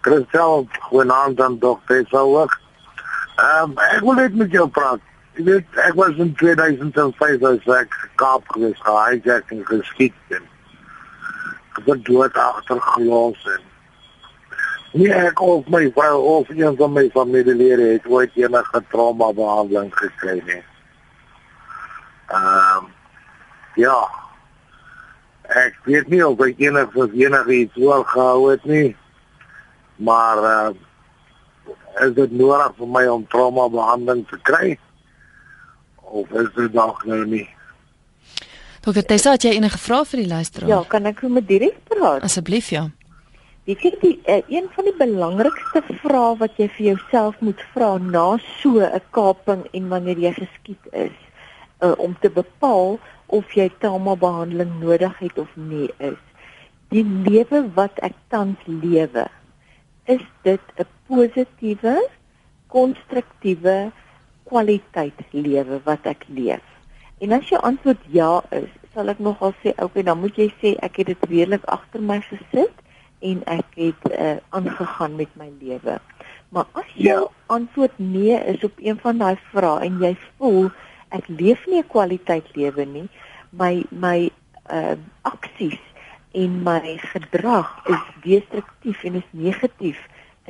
Christel, 0.00 0.68
goeienaand 0.88 1.40
aan 1.40 1.58
dokter 1.58 2.04
Souwag. 2.08 2.60
Ehm 3.36 3.70
um, 3.70 3.78
ek 3.92 4.00
wil 4.00 4.14
net 4.16 4.34
met 4.34 4.50
jou 4.50 4.68
praat. 4.68 5.00
Jy 5.36 5.44
weet, 5.44 5.66
ek 5.84 5.94
was 5.94 6.16
in 6.16 6.34
2005 6.40 7.42
as 7.44 7.66
ek 7.80 7.92
Kaap 8.16 8.48
gewees, 8.48 8.80
gehijack 8.80 9.50
en 9.52 9.60
geskiet 9.68 10.16
en 10.32 10.36
ek 10.36 10.42
het 10.42 10.55
dood 11.84 12.36
agter 12.36 12.80
gelos 12.80 13.48
en 13.54 13.64
nie 14.96 15.10
ek 15.12 15.40
of 15.44 15.66
my 15.68 15.82
vrou 15.92 16.20
of 16.38 16.48
een 16.48 16.76
van 16.76 16.92
my 16.92 17.08
familielede 17.12 17.88
het 17.92 18.06
ooit 18.06 18.30
enige 18.34 18.82
trauma 18.90 19.32
behandeling 19.32 19.92
gekry 19.94 20.40
nie. 20.46 20.62
Ehm 22.32 22.84
um, 22.84 22.86
ja. 23.76 23.98
Ek 25.46 25.76
weet 25.84 26.08
nie 26.08 26.22
of 26.26 26.40
ek 26.40 26.58
enige 26.58 27.08
enige 27.12 27.52
iets 27.52 27.74
wil 27.74 28.04
gehou 28.04 28.50
het 28.50 28.64
nie. 28.64 28.96
Maar 29.96 30.42
uh, 30.42 30.70
is 32.06 32.14
dit 32.14 32.32
nodig 32.32 32.72
vir 32.78 32.88
my 32.88 33.04
om 33.12 33.26
trauma 33.26 33.68
behandeling 33.68 34.24
te 34.28 34.40
kry? 34.48 34.78
Of 35.96 36.30
is 36.30 36.48
dit 36.56 36.72
dalk 36.72 37.04
nou 37.04 37.24
nie? 37.26 37.46
Dokter 38.86 39.02
Tessa, 39.02 39.32
het 39.34 39.42
jy 39.42 39.56
enige 39.56 39.80
vrae 39.82 40.04
vir 40.06 40.20
die 40.20 40.28
luisteraar? 40.30 40.68
Ja, 40.70 40.76
kan 40.86 41.08
ek 41.10 41.24
met 41.26 41.48
direk 41.48 41.74
praat? 41.90 42.22
Asseblief 42.22 42.68
ja. 42.70 42.84
Weet 43.66 43.80
jy 43.82 43.90
die 43.98 44.12
uh, 44.30 44.36
een 44.46 44.68
van 44.76 44.86
die 44.86 44.92
belangrikste 44.94 45.82
vrae 46.04 46.36
wat 46.38 46.60
jy 46.62 46.68
vir 46.76 46.84
jouself 46.92 47.40
moet 47.42 47.64
vra 47.72 47.88
na 47.98 48.36
so 48.60 48.78
'n 48.78 49.00
kaping 49.10 49.64
en 49.74 49.88
wanneer 49.90 50.20
jy 50.26 50.32
geskiet 50.36 50.86
is, 50.92 51.16
uh, 51.82 51.98
om 51.98 52.14
te 52.22 52.30
bepaal 52.30 53.00
of 53.26 53.50
jy 53.58 53.66
trauma 53.82 54.14
behandeling 54.14 54.78
nodig 54.78 55.18
het 55.18 55.38
of 55.38 55.50
nie 55.56 55.90
is. 55.98 56.22
Die 56.94 57.02
lewe 57.02 57.64
wat 57.74 57.98
ek 58.06 58.14
tans 58.30 58.62
lewe, 58.70 59.26
is 60.06 60.22
dit 60.46 60.62
'n 60.78 60.86
positiewe, 61.10 61.98
konstruktiewe 62.70 63.90
kwaliteit 64.46 65.18
lewe 65.34 65.82
wat 65.82 66.06
ek 66.06 66.22
leef? 66.30 66.75
En 67.18 67.32
as 67.32 67.48
jou 67.48 67.60
antwoord 67.62 68.02
ja 68.12 68.42
is, 68.50 68.68
sal 68.94 69.08
ek 69.08 69.18
nogal 69.18 69.54
sê, 69.62 69.72
okay, 69.82 70.02
dan 70.02 70.20
moet 70.20 70.36
jy 70.36 70.50
sê 70.60 70.74
ek 70.84 71.00
het 71.00 71.12
dit 71.12 71.28
redelik 71.30 71.64
agter 71.64 72.00
my 72.00 72.20
gesit 72.20 72.74
en 73.24 73.40
ek 73.48 73.68
het 73.76 74.02
uh, 74.12 74.36
aangegaan 74.50 75.16
met 75.16 75.32
my 75.36 75.48
lewe. 75.60 75.96
Maar 76.48 76.66
as 76.72 76.90
jou 76.94 77.22
ja. 77.24 77.32
antwoord 77.46 77.96
nee 77.98 78.36
is 78.52 78.64
op 78.64 78.76
een 78.78 78.98
van 79.00 79.18
daai 79.18 79.36
vrae 79.52 79.88
en 79.88 79.96
jy 80.00 80.12
voel 80.36 80.68
Ek 81.14 81.28
leef 81.28 81.66
nie 81.66 81.78
'n 81.80 81.92
kwaliteit 81.94 82.46
lewe 82.56 82.84
nie. 82.84 83.08
My 83.50 83.84
my 83.90 84.30
uh 84.78 84.96
aksies 85.22 85.78
en 86.34 86.62
my 86.62 86.98
gedrag 87.12 87.70
is 87.94 88.02
destruktief 88.22 89.04
en 89.04 89.14
is 89.14 89.30
negatief 89.30 89.98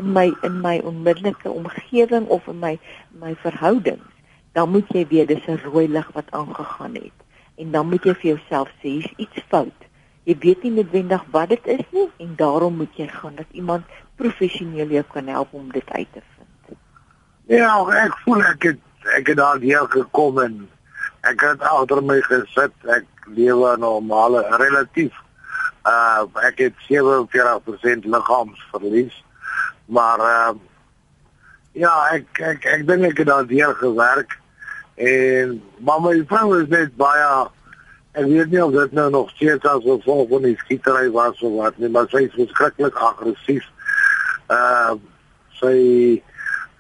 in 0.01 0.13
my 0.13 0.33
in 0.43 0.61
my 0.61 0.81
onmiddellike 0.81 1.51
omgewing 1.51 2.27
of 2.27 2.49
in 2.49 2.59
my 2.59 2.79
my 3.21 3.35
verhoudings. 3.45 4.16
Dan 4.57 4.73
moet 4.73 4.89
jy 4.95 5.05
weet 5.11 5.29
dis 5.29 5.47
'n 5.47 5.61
rooi 5.69 5.89
lig 5.89 6.09
wat 6.17 6.31
aangegaan 6.31 6.95
het 6.95 7.19
en 7.57 7.71
dan 7.71 7.89
moet 7.89 8.05
jy 8.05 8.15
vir 8.15 8.31
jouself 8.31 8.71
sê 8.81 8.89
hier's 8.97 9.13
iets 9.17 9.43
fout. 9.49 9.85
Jy 10.29 10.37
weet 10.43 10.63
nie 10.63 10.73
noodwendig 10.77 11.25
wat 11.35 11.49
dit 11.49 11.67
is 11.77 11.85
nie 11.97 12.09
en 12.25 12.35
daarom 12.37 12.77
moet 12.77 12.97
jy 13.01 13.07
gaan 13.09 13.37
dat 13.37 13.47
iemand 13.51 13.85
professioneel 14.21 14.89
jou 14.97 15.05
kan 15.13 15.29
help 15.33 15.53
om 15.53 15.69
dit 15.73 15.91
uit 15.91 16.09
te 16.13 16.23
vind. 16.23 16.79
Ja, 17.53 17.73
ek 18.05 18.17
voel 18.25 18.43
ek 18.43 18.63
het 18.71 18.81
ek 19.17 19.29
het 19.31 19.39
daar 19.39 19.61
hier 19.63 19.87
gekom 19.93 20.41
en 20.43 20.57
ek 21.31 21.45
het 21.47 21.63
agter 21.63 22.03
my 22.03 22.19
gesit. 22.27 22.75
Ek 22.85 23.07
lewe 23.27 23.77
'n 23.77 23.81
normale 23.81 24.43
relatief 24.57 25.15
uh 25.87 26.25
ek 26.43 26.59
het 26.59 26.75
47% 26.89 28.05
liggaamsverlies. 28.05 29.25
Maar 29.87 30.19
uh 30.21 30.55
ja, 31.73 31.95
ek 32.13 32.41
ek 32.41 32.65
ek 32.65 32.87
dink 32.87 33.05
ek 33.13 33.19
het 33.19 33.27
daar 33.27 33.47
deur 33.47 33.75
gewerk 33.75 34.41
en 34.97 35.61
maar 35.79 36.01
my 36.01 36.17
vrou 36.29 36.61
is 36.61 36.69
net 36.73 36.97
baie 36.97 37.29
ek 38.17 38.25
weet 38.25 38.51
nie 38.53 38.63
of 38.65 38.73
dit 38.73 38.93
nou 38.97 39.11
nog 39.13 39.31
steeds 39.37 39.69
as 39.69 39.85
gevolg 39.85 40.29
van 40.31 40.47
die 40.49 40.57
skietery 40.65 41.11
was 41.13 41.41
of 41.45 41.53
wat 41.59 41.79
nie, 41.79 41.91
maar 41.93 42.09
sy 42.09 42.25
is 42.25 42.37
verskriklik 42.39 42.97
aggressief. 42.97 43.67
Uh 44.49 44.97
sy 45.57 45.77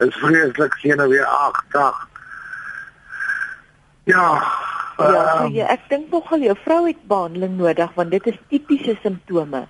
is 0.04 0.16
vreeslik 0.20 0.74
senuweeagtig 0.82 2.04
Ja. 4.06 4.26
Ja, 4.96 5.22
so 5.36 5.48
jy, 5.50 5.64
ek 5.66 5.88
dink 5.90 6.12
nogal 6.14 6.44
jou 6.46 6.54
vrou 6.62 6.84
het 6.86 7.00
behandeling 7.10 7.56
nodig 7.58 7.90
want 7.98 8.12
dit 8.14 8.28
is 8.30 8.36
tipiese 8.52 8.94
simptome 9.02 9.64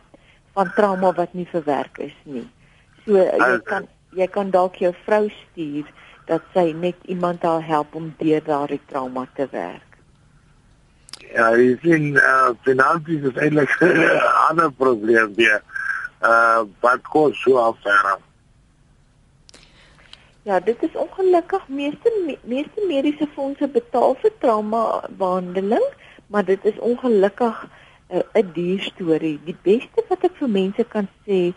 van 0.54 0.72
trauma 0.76 1.10
wat 1.16 1.32
nie 1.34 1.46
verwerk 1.50 1.98
is 2.04 2.14
nie. 2.28 2.44
So 3.06 3.24
jy 3.24 3.56
kan 3.66 3.88
jy 4.16 4.28
kan 4.32 4.52
dalk 4.54 4.76
jou 4.80 4.92
vrou 5.06 5.24
stuur 5.32 5.88
dat 6.26 6.42
sy 6.54 6.72
net 6.74 6.96
iemand 7.06 7.40
daar 7.40 7.64
help 7.66 7.94
om 7.94 8.14
deur 8.18 8.42
daardie 8.44 8.80
trauma 8.86 9.26
te 9.34 9.46
werk. 9.50 9.86
Ja, 11.32 11.50
ek 11.52 11.82
sien 11.82 12.14
uh, 12.20 12.52
finansies 12.66 13.24
is 13.30 13.40
eintlik 13.40 13.72
'n 13.80 14.20
ander 14.48 14.70
probleem 14.72 15.34
weer. 15.34 15.62
Uh, 16.22 16.64
wat 16.80 17.02
kos 17.12 17.42
so 17.42 17.58
affaire? 17.60 18.16
Ja, 20.46 20.60
dit 20.60 20.82
is 20.82 20.94
ongelukkig 20.94 21.68
meeste 21.68 22.38
meeste 22.42 22.84
mediese 22.86 23.26
fondse 23.34 23.68
betaal 23.68 24.14
vir 24.22 24.32
trauma 24.38 24.82
behandeling, 25.18 25.86
maar 26.26 26.44
dit 26.44 26.64
is 26.64 26.78
ongelukkig 26.78 27.66
eh, 28.08 28.22
'n 28.32 28.46
uh, 28.46 28.52
duur 28.54 28.80
storie. 28.80 29.40
Die 29.44 29.56
beste 29.62 30.04
wat 30.08 30.22
ek 30.24 30.38
vir 30.38 30.48
mense 30.48 30.84
kan 30.84 31.08
sê, 31.26 31.52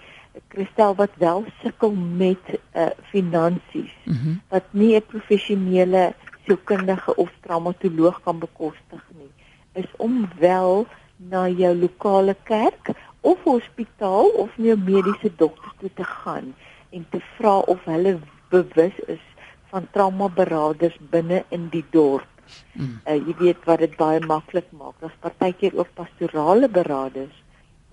Christel 0.48 0.96
wat 0.96 1.10
wel 1.18 1.46
sukkel 1.62 1.92
met 1.94 2.44
uh, 2.50 2.86
finansies, 3.12 3.96
mm 4.04 4.14
-hmm. 4.14 4.42
wat 4.50 4.64
nie 4.72 4.96
'n 4.96 5.06
professionele 5.06 6.14
sielkundige 6.46 7.16
of 7.16 7.32
traumatoloog 7.40 8.22
kan 8.22 8.40
bekostig 8.40 9.04
nie, 9.18 9.32
is 9.74 9.90
om 9.98 10.30
wel 10.40 10.88
na 11.16 11.48
jou 11.48 11.76
lokale 11.76 12.36
kerk 12.44 12.90
of 13.22 13.38
hospitaal 13.44 14.28
of 14.30 14.58
na 14.58 14.74
'n 14.74 14.84
mediese 14.84 15.32
dokter 15.36 15.72
toe 15.80 15.90
te 15.94 16.04
gaan 16.04 16.56
en 16.90 17.06
te 17.10 17.20
vra 17.38 17.58
of 17.58 17.84
hulle 17.84 18.20
bewus 18.50 19.00
is 19.06 19.24
van 19.70 19.88
trauma 19.92 20.30
beraders 20.30 20.98
binne 21.10 21.44
in 21.50 21.68
die 21.70 21.86
dorp. 21.90 22.28
Mm. 22.74 23.02
Uh, 23.06 23.16
jy 23.28 23.36
weet 23.38 23.66
wat 23.66 23.80
dit 23.80 23.96
baie 23.98 24.20
maklik 24.26 24.72
maak. 24.72 24.96
Daar's 25.00 25.20
partykeer 25.20 25.78
ook 25.78 25.94
pastorale 25.94 26.70
beraders 26.70 27.44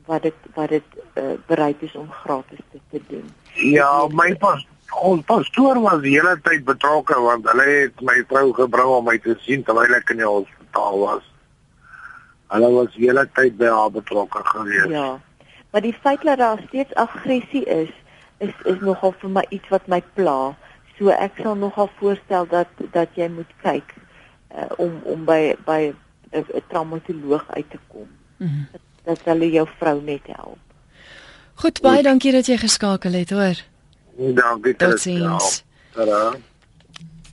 wat 0.06 0.22
dit 0.22 0.48
wat 0.54 0.68
dit 0.68 0.96
uh, 1.14 1.34
bereid 1.46 1.82
is 1.82 1.94
om 1.94 2.10
gratis 2.10 2.62
te, 2.70 2.80
te 2.90 3.02
doen. 3.08 3.28
Ja, 3.54 4.06
my 4.10 4.34
pas 4.40 4.66
ons 5.02 5.24
pastoor 5.26 5.80
was 5.82 6.00
die 6.04 6.14
hele 6.14 6.36
tyd 6.46 6.64
betrokke 6.64 7.18
want 7.20 7.48
hulle 7.50 7.66
het 7.68 8.02
my 8.06 8.20
vrou 8.30 8.52
gebring 8.56 8.92
om 8.98 9.08
my 9.10 9.16
te 9.18 9.34
sien 9.44 9.64
terwyl 9.66 9.96
ek 9.98 10.12
in 10.14 10.22
die 10.22 10.28
hospitaal 10.28 10.98
was. 11.02 11.24
Hulle 12.54 12.70
was 12.76 12.92
die 12.94 13.08
hele 13.08 13.26
tyd 13.34 13.58
by 13.58 13.70
haar 13.72 13.90
betrokke 13.90 14.44
gewees. 14.52 14.90
Ja. 14.94 15.08
Maar 15.70 15.82
die 15.82 15.96
feit 16.02 16.22
dat 16.22 16.38
daar 16.38 16.62
steeds 16.68 16.94
aggressie 16.94 17.64
is, 17.64 17.90
is 18.38 18.54
is 18.64 18.80
nogal 18.80 19.14
vir 19.20 19.34
my 19.40 19.44
iets 19.50 19.68
wat 19.74 19.86
my 19.90 20.02
pla. 20.14 20.54
So 20.96 21.12
ek 21.12 21.42
sal 21.42 21.58
nogal 21.58 21.90
voorstel 21.98 22.46
dat 22.48 22.70
dat 22.94 23.18
jy 23.18 23.28
moet 23.28 23.50
kyk 23.62 23.94
uh, 24.54 24.70
om 24.78 25.00
om 25.04 25.24
by 25.24 25.56
by 25.66 25.92
'n 26.32 26.62
traumatoloog 26.68 27.44
uit 27.48 27.70
te 27.70 27.78
kom. 27.88 28.08
Mm 28.36 28.48
-hmm. 28.48 28.80
Dat, 29.06 29.22
dat 29.22 29.24
hulle 29.24 29.50
jou 29.50 29.66
vrou 29.78 30.00
net 30.02 30.26
help. 30.34 30.58
Goed, 31.62 31.80
baie 31.80 32.02
dankie 32.02 32.34
dat 32.34 32.50
jy 32.50 32.58
geskakel 32.60 33.14
het, 33.16 33.30
hoor. 33.30 33.62
Dankie 34.16 34.74
tot 34.76 35.00
sins. 35.00 35.62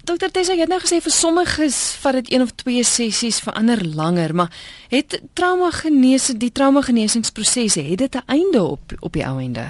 Dokter 0.04 0.32
Tessa, 0.32 0.54
jy 0.54 0.66
het 0.66 0.72
nou 0.72 0.82
gesê 0.84 1.00
vir 1.04 1.14
sommiges 1.16 1.78
vat 2.04 2.18
dit 2.20 2.34
een 2.36 2.44
of 2.44 2.52
twee 2.60 2.84
sessies, 2.88 3.40
vir 3.44 3.56
ander 3.60 3.80
langer, 3.84 4.34
maar 4.36 4.52
het 4.92 5.16
trauma 5.34 5.72
genees 5.76 6.30
die 6.40 6.52
trauma 6.52 6.84
genesingsproses 6.84 7.80
het 7.80 7.98
dit 8.04 8.16
'n 8.16 8.28
einde 8.28 8.64
op 8.64 8.94
op 9.00 9.14
die 9.14 9.26
ou 9.26 9.40
einde? 9.40 9.66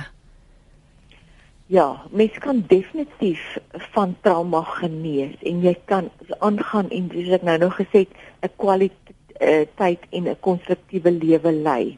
Ja, 1.65 2.01
mens 2.11 2.37
kan 2.39 2.63
definitief 2.67 3.57
van 3.93 4.15
trauma 4.21 4.61
genees 4.61 5.35
en 5.41 5.61
jy 5.61 5.77
kan 5.85 6.09
aangaan 6.39 6.89
en 6.89 7.09
soos 7.13 7.29
ek 7.29 7.41
nou 7.41 7.57
nog 7.57 7.75
gesê 7.75 8.05
het, 8.05 8.13
'n 8.41 8.51
kwaliteit 8.55 9.13
en 9.39 10.23
'n 10.27 10.39
konstruktiewe 10.39 11.11
lewe 11.11 11.51
lei. 11.51 11.97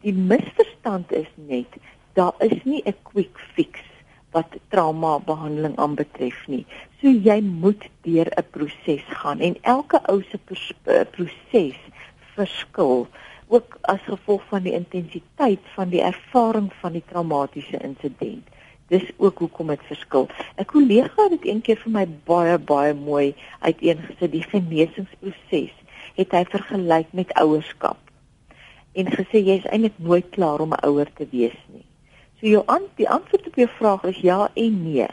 Die 0.00 0.12
misverstand 0.12 1.12
is 1.12 1.30
net 1.34 1.66
daar 2.12 2.34
is 2.38 2.64
nie 2.64 2.82
'n 2.84 2.96
quick 3.02 3.38
fix 3.54 3.80
wat 4.30 4.56
trauma 4.68 5.18
behandeling 5.18 5.76
aanbetref 5.76 6.46
nie. 6.46 6.66
So 7.00 7.08
jy 7.08 7.40
moet 7.40 7.88
deur 8.02 8.28
'n 8.36 8.46
proses 8.50 9.04
gaan 9.20 9.40
en 9.40 9.56
elke 9.62 10.00
ou 10.08 10.22
se 10.22 10.38
proses 11.10 11.78
verskil 12.34 13.06
ook 13.46 13.78
as 13.80 14.00
gevolg 14.00 14.42
van 14.48 14.62
die 14.62 14.72
intensiteit 14.72 15.60
van 15.74 15.88
die 15.88 16.02
ervaring 16.02 16.72
van 16.80 16.92
die 16.92 17.04
traumatiese 17.06 17.78
insident. 17.78 18.48
Dis 18.88 19.10
ook 19.16 19.38
hoekom 19.38 19.66
dit 19.66 19.80
verskil. 19.86 20.28
'n 20.56 20.64
Kollega 20.64 21.22
het 21.22 21.30
dit 21.30 21.44
eendag 21.44 21.78
vir 21.82 21.92
my 21.92 22.06
baie 22.24 22.58
baie 22.58 22.94
mooi 22.94 23.34
uiteengesit 23.60 24.32
die 24.32 24.46
genesingsproses 24.52 25.74
het 26.14 26.30
hy 26.30 26.44
vergelyk 26.44 27.12
met 27.12 27.34
ouerskap 27.34 27.98
en 28.94 29.10
gesê 29.10 29.42
jy 29.42 29.58
is 29.58 29.68
eintlik 29.70 29.96
nooit 29.98 30.26
klaar 30.30 30.62
om 30.62 30.72
'n 30.72 30.86
ouer 30.86 31.08
te 31.18 31.26
wees 31.30 31.58
nie. 31.72 31.84
So 32.38 32.46
jou 32.46 32.62
aan 32.66 32.86
die 32.96 33.08
antwoord 33.08 33.46
op 33.46 33.54
jou 33.54 33.68
vraag 33.78 34.04
is 34.04 34.20
ja 34.20 34.50
en 34.54 34.82
nee. 34.82 35.08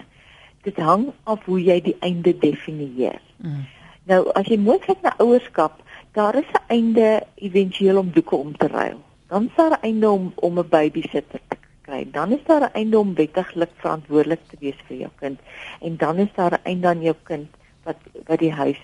Dit 0.62 0.78
hang 0.78 1.12
af 1.24 1.46
hoe 1.46 1.64
jy 1.64 1.82
die 1.82 1.98
einde 2.00 2.38
definieer. 2.38 3.22
Mm. 3.38 3.66
Nou 4.04 4.32
as 4.34 4.48
jy 4.48 4.58
mooi 4.58 4.80
kyk 4.80 5.02
na 5.02 5.14
ouerskap, 5.18 5.82
daar 6.14 6.36
is 6.36 6.52
'n 6.54 6.66
einde 6.68 7.24
éventueel 7.36 7.98
om 7.98 8.12
doeke 8.12 8.36
om 8.36 8.58
te 8.58 8.68
ruil. 8.68 9.02
Dan 9.28 9.44
is 9.46 9.56
daar 9.56 9.72
'n 9.72 9.82
einde 9.82 10.10
om 10.10 10.34
om 10.36 10.60
'n 10.60 10.70
babysitter 10.70 11.40
te 11.48 11.58
kry. 11.82 12.08
Dan 12.12 12.32
is 12.32 12.44
daar 12.46 12.62
'n 12.62 12.74
einde 12.74 13.00
om 13.00 13.14
wettiglik 13.14 13.70
verantwoordelik 13.76 14.40
te 14.48 14.58
wees 14.60 14.80
vir 14.88 14.98
jou 14.98 15.12
kind. 15.16 15.40
En 15.80 15.98
dan 15.98 16.18
is 16.18 16.34
daar 16.36 16.52
'n 16.52 16.64
einde 16.64 16.88
aan 16.88 17.02
jou 17.02 17.16
kind 17.24 17.50
wat 17.84 17.98
wat 18.26 18.40
die 18.40 18.54
huis 18.54 18.80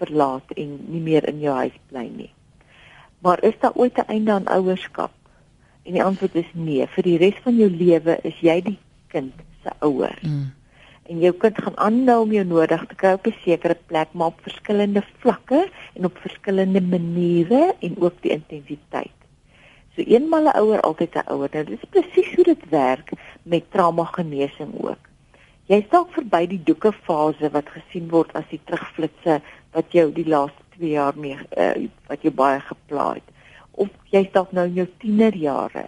verlaat 0.00 0.54
en 0.56 0.76
nie 0.88 1.00
meer 1.04 1.28
in 1.28 1.40
jou 1.44 1.54
huis 1.54 1.76
bly 1.92 2.06
nie. 2.08 2.30
Maar 3.20 3.42
is 3.44 3.58
daar 3.60 3.76
ooit 3.76 3.98
'n 3.98 4.08
einde 4.08 4.32
aan 4.32 4.48
ouerskap? 4.48 5.12
En 5.84 5.92
die 5.92 6.04
antwoord 6.04 6.34
is 6.34 6.50
nee. 6.52 6.86
Vir 6.86 7.02
die 7.02 7.18
res 7.18 7.38
van 7.42 7.56
jou 7.56 7.70
lewe 7.70 8.18
is 8.22 8.40
jy 8.40 8.60
die 8.60 8.78
kind 9.08 9.32
se 9.62 9.70
ouer. 9.80 10.18
Mm 10.22 10.52
en 11.10 11.18
jou 11.18 11.32
kind 11.42 11.56
gaan 11.58 11.78
aanhou 11.86 12.20
om 12.22 12.32
jou 12.34 12.44
nodig 12.46 12.82
te 12.86 12.96
kry 13.02 13.12
op 13.16 13.26
'n 13.26 13.42
sekere 13.44 13.76
plek 13.90 14.12
maar 14.12 14.30
op 14.32 14.42
verskillende 14.46 15.02
vlakke 15.22 15.60
en 15.94 16.04
op 16.04 16.18
verskillende 16.18 16.80
maniere 16.80 17.74
en 17.80 17.96
ook 17.98 18.22
die 18.22 18.30
intensiteit. 18.30 19.18
So 19.94 20.02
eenmal 20.02 20.44
'n 20.44 20.58
ouer 20.62 20.80
altyd 20.80 21.14
'n 21.14 21.30
ouer. 21.32 21.48
Nou 21.52 21.64
dis 21.64 21.90
presies 21.90 22.34
hoe 22.34 22.44
dit 22.44 22.68
werk 22.68 23.10
met 23.42 23.70
trauma 23.70 24.04
genesing 24.04 24.72
ook. 24.82 25.02
Jy 25.66 25.82
stap 25.86 26.12
verby 26.12 26.46
die 26.46 26.62
doeke 26.64 26.92
fase 26.92 27.50
wat 27.50 27.68
gesien 27.68 28.08
word 28.08 28.32
as 28.32 28.48
die 28.50 28.60
terugflitsse 28.64 29.40
wat 29.72 29.92
jou 29.92 30.10
die 30.12 30.26
laaste 30.26 30.62
2 30.76 30.90
jaar 30.90 31.16
mee 31.16 31.38
uh, 31.56 31.88
wat 32.08 32.22
jou 32.22 32.32
baie 32.34 32.60
gepla 32.60 33.14
het. 33.14 33.26
Of 33.70 33.88
jy 34.10 34.24
stap 34.28 34.52
nou 34.52 34.66
in 34.66 34.74
jou 34.82 34.88
tienerjare 35.02 35.86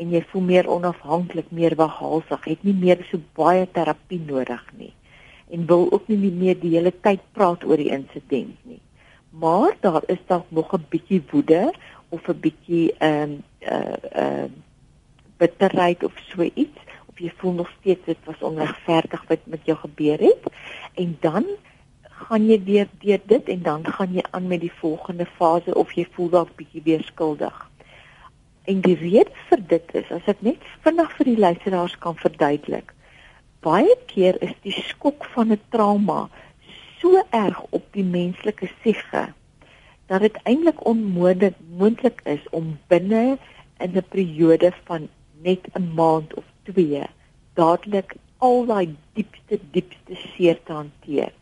en 0.00 0.12
jy 0.14 0.22
voel 0.30 0.42
meer 0.42 0.68
onafhanklik, 0.70 1.50
meer 1.50 1.74
waghaalsig, 1.76 2.44
het 2.44 2.62
nie 2.64 2.76
meer 2.76 3.02
so 3.10 3.20
baie 3.36 3.66
terapie 3.72 4.20
nodig 4.26 4.64
nie 4.78 4.94
en 5.50 5.66
wil 5.66 5.88
ook 5.90 6.06
nie 6.08 6.30
meer 6.30 6.58
die 6.60 6.76
hele 6.76 6.92
tyd 7.02 7.22
praat 7.34 7.64
oor 7.66 7.80
die 7.80 7.90
insident 7.90 8.54
nie. 8.68 8.80
Maar 9.30 9.74
daar 9.82 10.02
is 10.06 10.20
dalk 10.26 10.46
nog 10.50 10.72
'n 10.72 10.86
bietjie 10.90 11.22
woede 11.30 11.72
of 12.08 12.28
'n 12.28 12.40
bietjie 12.40 12.94
ehm 12.98 13.32
uh 13.60 13.96
uh 14.22 14.48
bitterheid 15.36 16.04
of 16.04 16.12
so 16.28 16.42
iets 16.42 16.78
of 17.06 17.18
jy 17.18 17.32
voel 17.36 17.52
nog 17.52 17.70
steeds 17.80 18.04
dit 18.04 18.18
was 18.24 18.40
onregverdig 18.40 19.24
wat 19.28 19.38
met 19.44 19.64
jou 19.64 19.78
gebeur 19.78 20.18
het 20.18 20.42
en 20.94 21.16
dan 21.20 21.46
gaan 22.30 22.44
jy 22.46 22.60
weer 22.62 22.86
deur 23.02 23.22
dit 23.26 23.48
en 23.50 23.62
dan 23.66 23.86
gaan 23.86 24.12
jy 24.14 24.22
aan 24.30 24.46
met 24.46 24.60
die 24.62 24.74
volgende 24.78 25.26
fase 25.26 25.74
of 25.74 25.90
jy 25.98 26.04
voel 26.14 26.28
dalk 26.30 26.50
bietjie 26.54 26.82
weer 26.84 27.02
skuldig. 27.02 27.56
En 28.70 28.84
die 28.84 28.94
rede 29.00 29.34
vir 29.48 29.64
dit 29.72 29.94
is, 29.98 30.12
as 30.14 30.28
ek 30.30 30.44
net 30.46 30.68
vinnig 30.84 31.10
vir 31.16 31.26
die 31.26 31.40
luisteraars 31.42 31.96
kan 32.04 32.14
verduidelik, 32.20 32.92
baie 33.66 33.96
keer 34.12 34.38
is 34.46 34.54
die 34.62 34.76
skok 34.76 35.26
van 35.34 35.50
'n 35.50 35.58
trauma 35.74 36.28
so 37.00 37.18
erg 37.34 37.58
op 37.70 37.90
die 37.98 38.06
menslike 38.06 38.70
siege 38.84 39.24
dat 40.06 40.22
dit 40.22 40.38
eintlik 40.44 40.86
onmoontlik 40.86 41.58
moontlik 41.82 42.22
is 42.24 42.46
om 42.50 42.78
binne 42.86 43.38
in 43.82 43.90
'n 43.96 44.06
periode 44.14 44.72
van 44.86 45.08
net 45.42 45.66
'n 45.74 45.90
maand 45.98 46.34
of 46.34 46.46
2 46.70 47.02
dadelik 47.54 48.14
al 48.38 48.66
daai 48.66 48.94
diepste 49.18 49.58
diepste 49.74 50.14
seer 50.14 50.58
te 50.64 50.72
hanteer. 50.72 51.32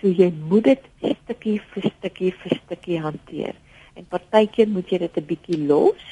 So 0.00 0.08
jy 0.08 0.30
moet 0.48 0.64
dit 0.70 0.88
stukkie 1.00 1.60
vir 1.72 1.90
stukkie 1.98 2.32
vir 2.42 2.58
stukkie 2.64 3.00
hanteer. 3.00 3.54
En 3.94 4.06
partykeer 4.10 4.68
moet 4.68 4.90
jy 4.90 4.98
dit 4.98 5.16
'n 5.16 5.26
bietjie 5.26 5.58
los 5.66 6.04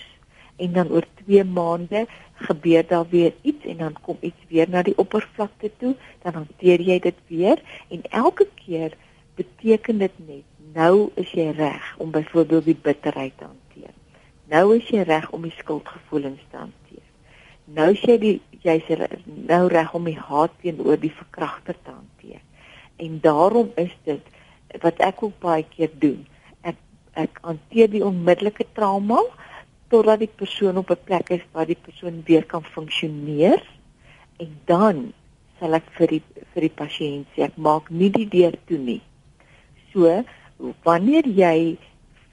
en 0.57 0.73
dan 0.73 0.91
oor 0.91 1.07
2 1.25 1.45
maande 1.45 2.07
gebeur 2.35 2.87
daar 2.87 3.09
weer 3.09 3.33
iets 3.43 3.65
en 3.65 3.77
dan 3.77 3.97
kom 4.03 4.17
iets 4.21 4.43
weer 4.49 4.69
na 4.69 4.83
die 4.83 4.97
oppervlakte 4.99 5.71
toe, 5.79 5.95
dan 6.23 6.35
hanteer 6.35 6.81
jy 6.81 6.99
dit 6.99 7.19
weer 7.27 7.63
en 7.89 8.03
elke 8.11 8.47
keer 8.55 8.95
beteken 9.35 9.99
dit 9.99 10.19
net 10.27 10.45
nou 10.75 11.11
is 11.15 11.33
jy 11.37 11.51
reg 11.57 11.97
om 11.99 12.11
byvoorbeeld 12.11 12.65
die 12.65 12.79
bitterheid 12.83 13.35
te 13.39 13.45
hanteer. 13.45 13.95
Nou 14.53 14.77
is 14.77 14.89
jy 14.89 15.03
reg 15.09 15.31
om 15.31 15.43
die 15.43 15.55
skuldgevoelens 15.57 16.41
te 16.51 16.57
hanteer. 16.57 17.05
Nou 17.65 17.91
is 17.93 18.03
jy 18.05 18.17
die 18.19 18.35
jy's 18.63 18.89
nou 19.27 19.67
reg 19.73 19.95
om 19.95 20.05
die 20.07 20.19
haat 20.19 20.53
teenoor 20.63 21.01
die 21.01 21.13
verkragter 21.13 21.77
te 21.83 21.91
hanteer. 21.91 22.41
En 23.03 23.19
daarom 23.25 23.73
is 23.81 23.93
dit 24.07 24.31
wat 24.81 25.01
ek 25.05 25.23
ook 25.27 25.39
baie 25.43 25.65
keer 25.75 25.91
doen. 26.03 26.23
Ek 26.63 26.79
ek 27.19 27.41
hanteer 27.45 27.91
die 27.93 28.05
onmiddellike 28.05 28.65
trauma 28.77 29.21
totdat 29.93 30.23
die 30.23 30.31
persoon 30.41 30.79
op 30.81 30.91
'n 30.91 31.05
plek 31.05 31.31
is 31.37 31.45
waar 31.53 31.67
die 31.69 31.83
persoon 31.89 32.23
weer 32.25 32.45
kan 32.45 32.65
funksioneer 32.65 33.61
en 34.41 34.53
dan 34.65 35.13
sal 35.59 35.75
ek 35.75 35.91
vir 35.99 36.09
die 36.17 36.23
vir 36.53 36.63
die 36.69 36.77
pasiënt 36.83 37.27
sê 37.35 37.45
ek 37.49 37.57
maak 37.57 37.91
nie 37.91 38.11
die 38.11 38.29
deur 38.29 38.57
toe 38.67 38.79
nie. 38.79 39.03
So 39.93 40.25
wanneer 40.87 41.27
jy 41.27 41.77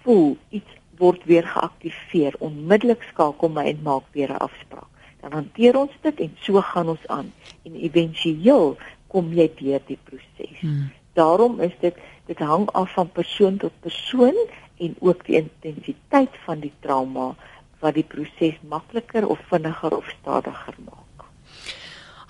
voel 0.03 0.37
iets 0.49 0.71
word 0.99 1.23
weer 1.25 1.47
geaktiveer, 1.47 2.35
onmiddellik 2.43 3.03
skakel 3.11 3.51
my 3.55 3.65
en 3.71 3.83
maak 3.83 4.05
weer 4.15 4.31
'n 4.31 4.43
afspraak. 4.47 4.87
Dan 5.21 5.31
hanteer 5.31 5.77
ons 5.77 5.91
dit 6.01 6.19
en 6.19 6.31
so 6.39 6.61
gaan 6.61 6.89
ons 6.89 7.07
aan 7.07 7.31
en 7.63 7.75
éventueel 7.75 8.77
kom 9.11 9.33
jy 9.33 9.49
deur 9.59 9.83
die 9.87 9.99
proses. 10.03 10.55
Hmm. 10.61 10.89
Daarom 11.17 11.59
is 11.65 11.75
dit 11.81 11.97
dit 12.29 12.41
hang 12.45 12.67
af 12.77 12.93
van 12.93 13.09
persoon 13.11 13.57
tot 13.57 13.73
persoon 13.81 14.37
en 14.77 14.95
ook 14.99 15.25
die 15.25 15.39
intensiteit 15.41 16.35
van 16.45 16.61
die 16.61 16.73
trauma 16.85 17.33
wat 17.81 17.97
die 17.97 18.05
proses 18.05 18.59
makliker 18.69 19.27
of 19.27 19.41
vinniger 19.49 19.97
of 19.97 20.09
stadiger 20.19 20.75
maak. 20.85 20.98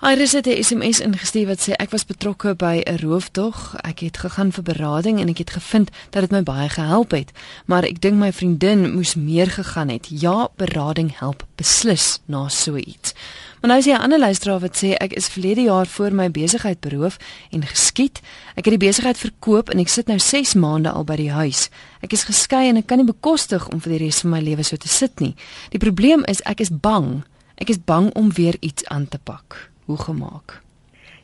Iris 0.00 0.32
het 0.32 0.46
'n 0.46 0.62
SMS 0.62 1.00
ingestuur 1.00 1.46
wat 1.46 1.60
sê 1.60 1.72
ek 1.72 1.90
was 1.90 2.04
betrokke 2.04 2.54
by 2.54 2.82
'n 2.84 2.96
roofdog. 2.96 3.76
Ek 3.76 3.98
het 3.98 4.16
gegaan 4.16 4.52
vir 4.52 4.62
berading 4.62 5.20
en 5.20 5.28
ek 5.28 5.38
het 5.38 5.50
gevind 5.50 5.90
dat 6.10 6.22
dit 6.22 6.30
my 6.30 6.42
baie 6.42 6.68
gehelp 6.68 7.10
het, 7.10 7.30
maar 7.66 7.82
ek 7.82 8.00
dink 8.00 8.14
my 8.14 8.32
vriendin 8.32 8.94
moes 8.94 9.14
meer 9.14 9.50
gegaan 9.50 9.88
het. 9.88 10.06
Ja, 10.10 10.48
berading 10.56 11.18
help 11.18 11.46
beslis 11.54 12.20
na 12.24 12.48
so 12.48 12.76
iets. 12.76 13.12
Maar 13.60 13.70
nou 13.70 13.78
is 13.78 13.84
hier 13.84 13.94
'n 13.94 14.00
ander 14.00 14.18
luisteraar 14.18 14.60
wat 14.60 14.82
sê 14.82 14.94
ek 14.94 15.12
is 15.12 15.28
verlede 15.28 15.60
jaar 15.60 15.86
voor 15.86 16.12
my 16.12 16.30
besigheid 16.30 16.80
beroof 16.80 17.16
en 17.50 17.66
geskiet. 17.66 18.20
Ek 18.54 18.64
het 18.64 18.80
die 18.80 18.86
besigheid 18.88 19.18
verkoop 19.18 19.68
en 19.70 19.78
ek 19.78 19.88
sit 19.88 20.06
nou 20.06 20.18
6 20.18 20.54
maande 20.54 20.90
al 20.90 21.04
by 21.04 21.16
die 21.16 21.30
huis. 21.32 21.68
Ek 22.00 22.12
is 22.12 22.24
geskei 22.24 22.68
en 22.68 22.76
ek 22.76 22.86
kan 22.86 22.96
nie 22.96 23.06
bekostig 23.06 23.68
om 23.68 23.80
vir 23.80 23.92
die 23.98 24.04
res 24.04 24.20
van 24.20 24.30
my 24.30 24.40
lewe 24.40 24.62
so 24.62 24.76
te 24.76 24.88
sit 24.88 25.20
nie. 25.20 25.34
Die 25.68 25.78
probleem 25.78 26.24
is 26.24 26.42
ek 26.42 26.60
is 26.60 26.70
bang. 26.80 27.24
Ek 27.54 27.68
is 27.68 27.84
bang 27.84 28.14
om 28.14 28.32
weer 28.32 28.56
iets 28.60 28.84
aan 28.84 29.08
te 29.08 29.18
pak 29.18 29.70
hoe 29.90 29.98
gemaak? 29.98 30.60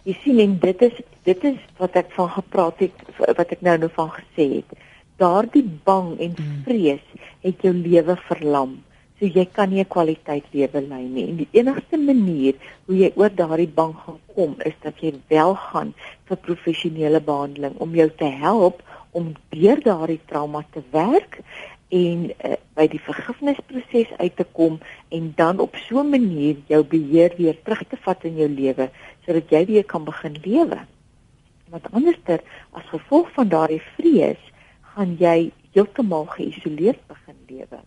Jy 0.06 0.14
sien 0.22 0.42
en 0.42 0.58
dit 0.62 0.82
is 0.86 0.98
dit 1.26 1.46
is 1.50 1.62
wat 1.80 1.96
ek 1.98 2.12
van 2.14 2.28
gepraat 2.36 2.82
het 2.84 3.06
wat 3.18 3.54
ek 3.54 3.62
nou 3.66 3.76
nou 3.82 3.90
van 3.94 4.10
gesê 4.14 4.46
het. 4.58 4.76
Daardie 5.22 5.64
bang 5.86 6.12
en 6.20 6.34
hmm. 6.36 6.60
vrees 6.66 7.06
het 7.42 7.64
jou 7.64 7.72
lewe 7.74 8.18
verlam. 8.28 8.76
So 9.16 9.26
jy 9.26 9.46
kan 9.58 9.70
nie 9.72 9.80
'n 9.80 9.88
kwaliteit 9.88 10.44
lewe 10.52 10.80
lei 10.88 11.04
nie. 11.08 11.26
En 11.28 11.36
die 11.36 11.48
enigste 11.52 11.98
manier 11.98 12.54
hoe 12.86 12.96
jy 12.96 13.10
oor 13.16 13.30
daardie 13.30 13.72
bang 13.80 13.94
gaan 14.04 14.20
kom 14.34 14.54
is 14.64 14.76
dat 14.82 15.00
jy 15.00 15.14
wel 15.28 15.54
gaan 15.54 15.94
vir 16.28 16.36
professionele 16.36 17.20
behandeling 17.20 17.74
om 17.78 17.94
jou 17.94 18.10
te 18.10 18.28
help 18.28 18.82
om 19.10 19.32
deur 19.50 19.80
daardie 19.80 20.20
trauma 20.26 20.64
te 20.70 20.82
werk 20.92 21.40
en 21.88 22.30
uh, 22.30 22.56
by 22.74 22.86
die 22.90 23.00
vergifnisproses 23.00 24.10
uit 24.18 24.36
te 24.36 24.46
kom 24.58 24.78
en 25.14 25.32
dan 25.36 25.60
op 25.62 25.76
so 25.86 26.02
'n 26.02 26.10
manier 26.10 26.56
jou 26.66 26.82
beheer 26.84 27.32
weer 27.36 27.62
terug 27.62 27.82
te 27.88 27.96
vat 27.96 28.24
in 28.24 28.36
jou 28.36 28.48
lewe 28.48 28.90
sodat 29.24 29.50
jy 29.50 29.64
weer 29.66 29.84
kan 29.84 30.04
begin 30.04 30.36
lewe. 30.42 30.78
Want 31.70 31.90
anderster 31.92 32.40
as 32.72 32.84
gevolg 32.84 33.30
van 33.32 33.48
daardie 33.48 33.82
vrees 33.96 34.42
gaan 34.80 35.16
jy 35.18 35.50
heeltemal 35.72 36.24
geïsoleerd 36.24 37.06
begin 37.06 37.36
lewe. 37.46 37.80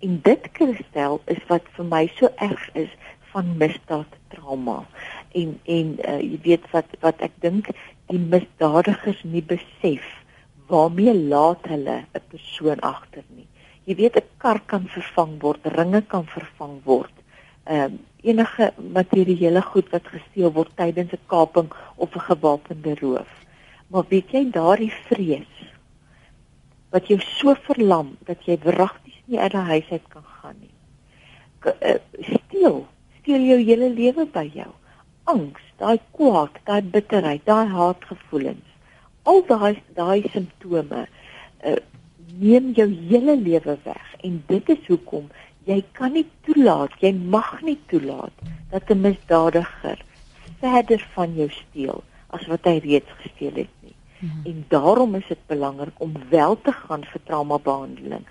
En 0.00 0.20
dit 0.22 0.50
kristel 0.52 1.20
is 1.24 1.42
wat 1.46 1.62
vir 1.76 1.84
my 1.84 2.06
so 2.14 2.28
erg 2.36 2.70
is 2.74 2.90
van 3.32 3.56
misdaad 3.56 4.10
trauma. 4.28 4.86
En 5.32 5.60
en 5.64 5.98
uh, 6.08 6.20
jy 6.20 6.38
weet 6.42 6.70
wat 6.70 6.86
wat 7.00 7.20
ek 7.20 7.32
dink 7.40 7.68
die 8.06 8.18
misdadigers 8.18 9.22
nie 9.22 9.42
besef 9.42 10.19
waarmee 10.70 11.14
laat 11.14 11.66
hulle 11.72 11.96
'n 12.14 12.22
persoon 12.32 12.80
agter 12.80 13.24
nie. 13.36 13.48
Jy 13.84 13.94
weet 14.00 14.16
'n 14.16 14.28
kar 14.42 14.60
kan 14.70 14.84
vervang 14.96 15.32
word, 15.42 15.66
ringe 15.78 16.02
kan 16.02 16.26
vervang 16.26 16.76
word. 16.84 17.16
Ehm 17.64 17.92
uh, 17.92 17.98
enige 18.22 18.72
materiële 18.92 19.62
goed 19.62 19.88
wat 19.90 20.06
gesteel 20.14 20.52
word 20.52 20.72
tydens 20.76 21.12
'n 21.12 21.26
kaping 21.26 21.68
of 21.96 22.14
'n 22.14 22.26
gewapende 22.30 22.94
roof. 23.00 23.30
Maar 23.88 24.04
weet 24.08 24.30
jy 24.30 24.50
daardie 24.50 24.92
vrees 25.08 25.54
wat 26.90 27.06
jou 27.06 27.20
so 27.20 27.54
verlam 27.54 28.16
dat 28.26 28.44
jy 28.44 28.58
wragtig 28.62 29.16
nie 29.26 29.38
uit 29.38 29.52
die 29.52 29.68
huis 29.72 29.90
uit 29.90 30.08
kan 30.08 30.24
gaan 30.24 30.56
nie. 30.60 30.74
K 31.58 31.66
uh, 31.66 31.98
steel, 32.34 32.86
steel 33.20 33.42
jou 33.50 33.58
hele 33.58 33.88
lewe 33.90 34.26
by 34.26 34.50
jou. 34.54 34.72
Angs, 35.24 35.62
daai 35.76 35.98
kwaad, 36.10 36.54
daai 36.64 36.82
bitterheid, 36.82 37.44
daai 37.44 37.66
haatgevoelens 37.66 38.69
al 39.22 39.42
daai 39.48 39.82
daai 39.94 40.28
simptome 40.32 41.06
uh, 41.64 41.76
neem 42.38 42.72
jou 42.76 42.88
hele 43.10 43.36
lewe 43.36 43.76
weg 43.84 44.14
en 44.26 44.42
dit 44.46 44.68
is 44.76 44.86
hoekom 44.88 45.28
jy 45.68 45.80
kan 45.98 46.14
nie 46.16 46.26
toelaat 46.46 46.94
jy 47.04 47.12
mag 47.12 47.60
nie 47.62 47.78
toelaat 47.92 48.32
dat 48.70 48.90
'n 48.90 49.00
misdadiger 49.00 49.98
verder 50.60 51.02
van 51.14 51.34
jou 51.34 51.48
steel 51.50 52.02
as 52.36 52.46
wat 52.46 52.64
hy 52.64 52.78
reeds 52.84 53.10
gesteel 53.22 53.54
het 53.64 53.74
nie 53.82 53.96
hmm. 54.20 54.42
en 54.44 54.64
daarom 54.68 55.14
is 55.14 55.26
dit 55.28 55.42
belangrik 55.46 56.00
om 56.00 56.14
wel 56.30 56.56
te 56.60 56.72
gaan 56.72 57.04
vir 57.12 57.20
trauma 57.24 57.58
behandeling 57.58 58.24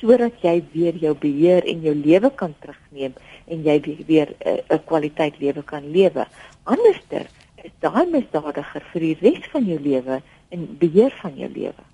sodat 0.00 0.42
jy 0.42 0.56
weer 0.72 0.96
jou 1.00 1.14
beheer 1.14 1.64
en 1.64 1.80
jou 1.80 1.94
lewe 1.94 2.30
kan 2.30 2.54
terugneem 2.60 3.14
en 3.46 3.62
jy 3.64 3.78
weer 4.06 4.28
'n 4.28 4.48
uh, 4.48 4.58
uh, 4.70 4.78
kwaliteit 4.84 5.38
lewe 5.38 5.62
kan 5.62 5.90
lewe 5.90 6.26
anderster 6.64 7.26
is 7.64 7.72
daai 7.80 8.04
misdadiger 8.12 8.84
vir 8.92 9.04
die 9.08 9.16
res 9.22 9.50
van 9.52 9.66
jou 9.68 9.80
lewe 9.80 10.20
en 10.54 10.64
beheer 10.80 11.12
van 11.22 11.36
jou 11.38 11.50
lewe. 11.50 11.84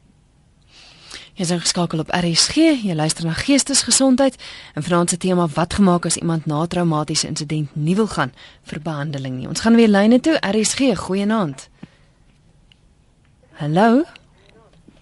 Jy 1.38 1.46
is 1.46 1.52
geskakel 1.62 2.02
op 2.02 2.10
RSG, 2.12 2.82
jy 2.84 2.94
luister 2.94 3.24
na 3.24 3.32
Geestesgesondheid 3.32 4.34
en 4.74 4.84
vanaand 4.84 5.14
se 5.14 5.16
tema 5.16 5.46
wat 5.54 5.78
gemaak 5.78 6.04
as 6.04 6.18
iemand 6.20 6.46
na 6.46 6.66
traumatiese 6.66 7.30
insident 7.30 7.70
nie 7.74 7.94
wil 7.96 8.10
gaan 8.10 8.34
vir 8.68 8.82
behandeling 8.84 9.38
nie. 9.38 9.48
Ons 9.48 9.62
gaan 9.64 9.78
weer 9.78 9.88
lyne 9.88 10.20
toe. 10.20 10.36
RSG, 10.44 10.92
goeienaand. 11.06 11.68
Hallo. 13.62 14.02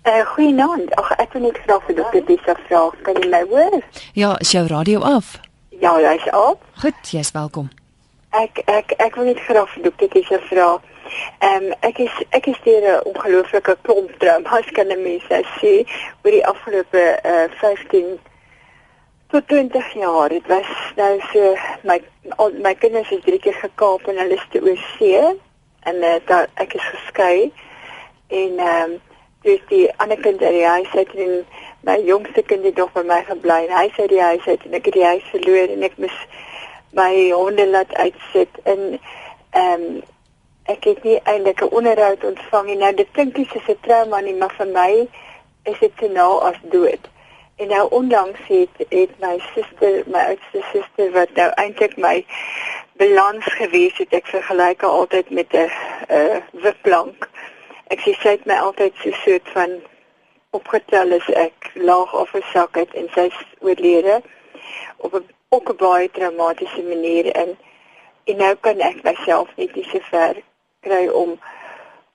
Eh 0.03 0.15
uh, 0.15 0.27
goeienaand. 0.35 0.95
Ag 1.01 1.11
ek 1.17 1.33
wil 1.33 1.49
net 1.49 1.59
vra 1.65 1.81
vir 1.89 1.99
dokter 1.99 2.25
Disa 2.31 2.55
vra, 2.69 2.85
kan 3.03 3.19
jy 3.19 3.33
my 3.33 3.43
hoor? 3.51 3.83
Ja, 4.13 4.37
is 4.39 4.55
jou 4.55 4.67
radio 4.67 5.01
af? 5.01 5.41
Ja, 5.81 5.97
hy's 5.97 6.31
af. 6.31 6.63
Goed, 6.85 7.11
jy's 7.11 7.33
welkom. 7.33 7.71
Ek 8.39 8.63
ek 8.71 8.93
ek 9.03 9.17
wil 9.19 9.25
net 9.31 9.41
vra 9.49 9.65
vir 9.73 9.83
dokter 9.89 10.11
Disa 10.15 10.39
vra. 10.51 10.69
Ehm 11.41 11.65
um, 11.69 11.73
ek 11.89 11.99
is 12.05 12.15
ek 12.37 12.47
is 12.53 12.61
deur 12.65 12.85
'n 12.87 13.07
ongelooflike 13.11 13.75
klomp 13.83 14.11
traumas 14.23 14.69
kan 14.77 14.93
mense 15.03 15.41
sê 15.59 15.73
oor 16.23 16.33
die 16.37 16.47
afgelope 16.47 17.03
uh, 17.03 17.45
eh, 17.45 17.49
15 17.63 18.19
tot 19.31 19.49
20 19.49 19.93
jaar. 19.95 20.29
Dit 20.29 20.47
was 20.47 20.71
nou 20.97 21.21
so 21.33 21.57
my 21.83 21.99
al, 22.37 22.53
my 22.67 22.75
kinders 22.75 23.11
is 23.11 23.25
drie 23.25 23.39
keer 23.39 23.59
gekaap 23.65 24.07
en 24.09 24.23
hulle 24.23 24.39
is 24.39 24.47
te 24.53 24.63
oorsee 24.63 25.25
en 25.91 25.97
uh, 26.11 26.17
daar 26.31 26.47
ek 26.55 26.75
is 26.75 26.87
geskei 26.95 27.53
en 28.29 28.59
ehm 28.59 28.93
um, 28.93 29.01
dis 29.43 29.61
die 29.69 29.87
ander 29.97 30.19
kind 30.21 30.43
uit 30.43 30.53
die 30.61 30.67
huis 30.67 30.95
uit 30.95 31.15
en 31.15 31.35
my 31.87 31.97
jongste 32.05 32.43
kind 32.43 32.65
het 32.65 32.77
nog 32.77 32.93
by 32.93 33.03
my 33.03 33.23
gebly. 33.25 33.67
Hy 33.71 33.89
sê 33.97 34.07
die 34.07 34.23
huis 34.23 34.47
uit 34.47 34.65
en 34.67 34.79
ek 34.79 34.91
het 34.91 34.95
die 35.01 35.11
huis 35.11 35.27
verloor 35.35 35.75
en 35.75 35.83
ek 35.91 35.99
mis 36.03 36.17
my 36.91 37.31
honde 37.31 37.69
laat 37.69 37.95
uitsit 37.95 38.49
en 38.63 39.01
ehm 39.51 39.83
um, 39.83 40.03
ek 40.69 40.85
het 40.85 41.03
nie 41.03 41.21
eintlik 41.25 41.61
'n 41.65 41.75
onderhoud 41.79 42.25
ontvang 42.25 42.67
nie. 42.67 42.77
Nou 42.77 42.95
dit 42.95 43.09
klink 43.13 43.37
nie 43.37 43.49
soos 43.53 43.69
'n 43.69 43.81
trauma 43.81 44.21
nie, 44.21 44.35
maar 44.35 44.55
vir 44.57 44.67
my 44.67 45.09
is 45.63 45.79
dit 45.79 46.01
nou 46.13 46.41
as 46.43 46.59
dood. 46.63 47.09
En 47.57 47.69
nou 47.69 47.91
onlangs 47.91 48.41
het 48.47 48.75
het 48.89 49.11
my 49.19 49.39
suster, 49.55 50.03
my 50.07 50.19
oudste 50.19 50.63
suster 50.73 51.11
wat 51.13 51.33
nou 51.35 51.51
eintlik 51.55 51.97
my 51.97 52.27
balans 52.93 53.45
gewees 53.45 53.97
het, 53.99 54.13
ek 54.13 54.27
vergelyk 54.27 54.81
haar 54.81 54.91
altyd 54.91 55.31
met 55.31 55.53
'n 55.53 55.71
'n 56.09 56.43
wipplank. 56.51 57.29
Ek 57.87 58.01
sê 58.01 58.13
sy 58.21 58.29
het 58.29 58.45
my 58.45 58.55
altyd 58.55 58.95
so 59.03 59.11
soort 59.11 59.49
van 59.53 59.71
opgetel 60.51 61.13
as 61.13 61.29
ek 61.29 61.71
laag 61.75 62.15
of 62.15 62.31
gesak 62.31 62.77
het 62.77 62.95
en 62.95 63.09
sy's 63.15 63.37
oorlede 63.59 64.23
op 64.97 65.15
'n 65.15 65.27
ook 65.49 65.69
'n 65.71 65.77
baie 65.77 66.11
traumatiese 66.11 66.83
manier 66.83 67.27
in 67.43 67.57
en 68.25 68.37
nou 68.37 68.55
kan 68.61 68.81
ek 68.81 69.03
myself 69.03 69.49
net 69.57 69.75
nie 69.75 69.89
so 69.91 69.99
ver 70.11 70.35
kry 70.81 71.07
om 71.09 71.41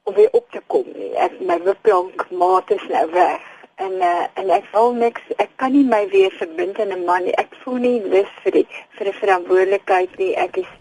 om 0.04 0.14
weer 0.14 0.30
op 0.32 0.52
te 0.52 0.62
kom 0.68 0.86
nie. 0.96 1.14
Ek 1.16 1.40
my 1.40 1.58
wipplank 1.64 2.30
maat 2.32 2.72
is 2.72 2.86
nou 2.90 3.12
weg. 3.12 3.42
En 3.76 3.92
uh, 3.92 4.26
en 4.34 4.50
ek 4.50 4.66
voel 4.72 4.94
niks. 4.94 5.22
Ek 5.38 5.50
kan 5.56 5.72
nie 5.72 5.84
my 5.84 6.04
weer 6.10 6.32
verbind 6.32 6.80
aan 6.80 6.94
'n 6.94 7.06
man 7.06 7.24
nie. 7.24 7.36
Ek 7.44 7.56
voel 7.64 7.80
nie 7.86 8.02
lus 8.02 8.34
vir 8.44 8.52
die 8.52 8.68
vir 8.98 9.08
'n 9.08 9.20
verantwoordelikheid 9.22 10.18
nie. 10.18 10.36
Ek 10.36 10.58
is 10.58 10.72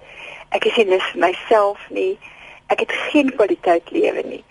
ek 0.51 0.65
is 0.65 0.77
nie 0.77 0.89
lus 0.93 1.09
vir 1.13 1.21
myself 1.21 1.91
nie. 1.91 2.19
Ek 2.67 2.81
het 2.81 2.93
geen 2.93 3.35
kwaliteit 3.37 3.91
lewe 3.91 4.23
nie. 4.23 4.45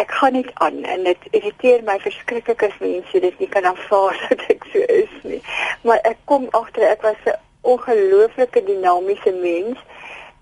Ek 0.00 0.12
gaan 0.18 0.36
net 0.38 0.50
aan 0.64 0.82
en 0.94 1.04
dit 1.08 1.28
irriteer 1.36 1.84
my 1.84 1.98
verskriklik 2.00 2.62
as 2.66 2.78
mense 2.80 3.20
dit 3.26 3.42
nie 3.42 3.48
kan 3.48 3.68
aanvaar 3.68 4.16
dat 4.28 4.44
ek 4.54 4.64
so 4.72 4.84
is 4.96 5.16
nie. 5.22 5.42
Maar 5.84 6.00
ek 6.12 6.22
kom 6.30 6.48
agter 6.56 6.88
ek 6.88 7.04
was 7.06 7.20
'n 7.26 7.36
ongelooflike 7.72 8.64
dinamiese 8.64 9.32
mens 9.42 9.78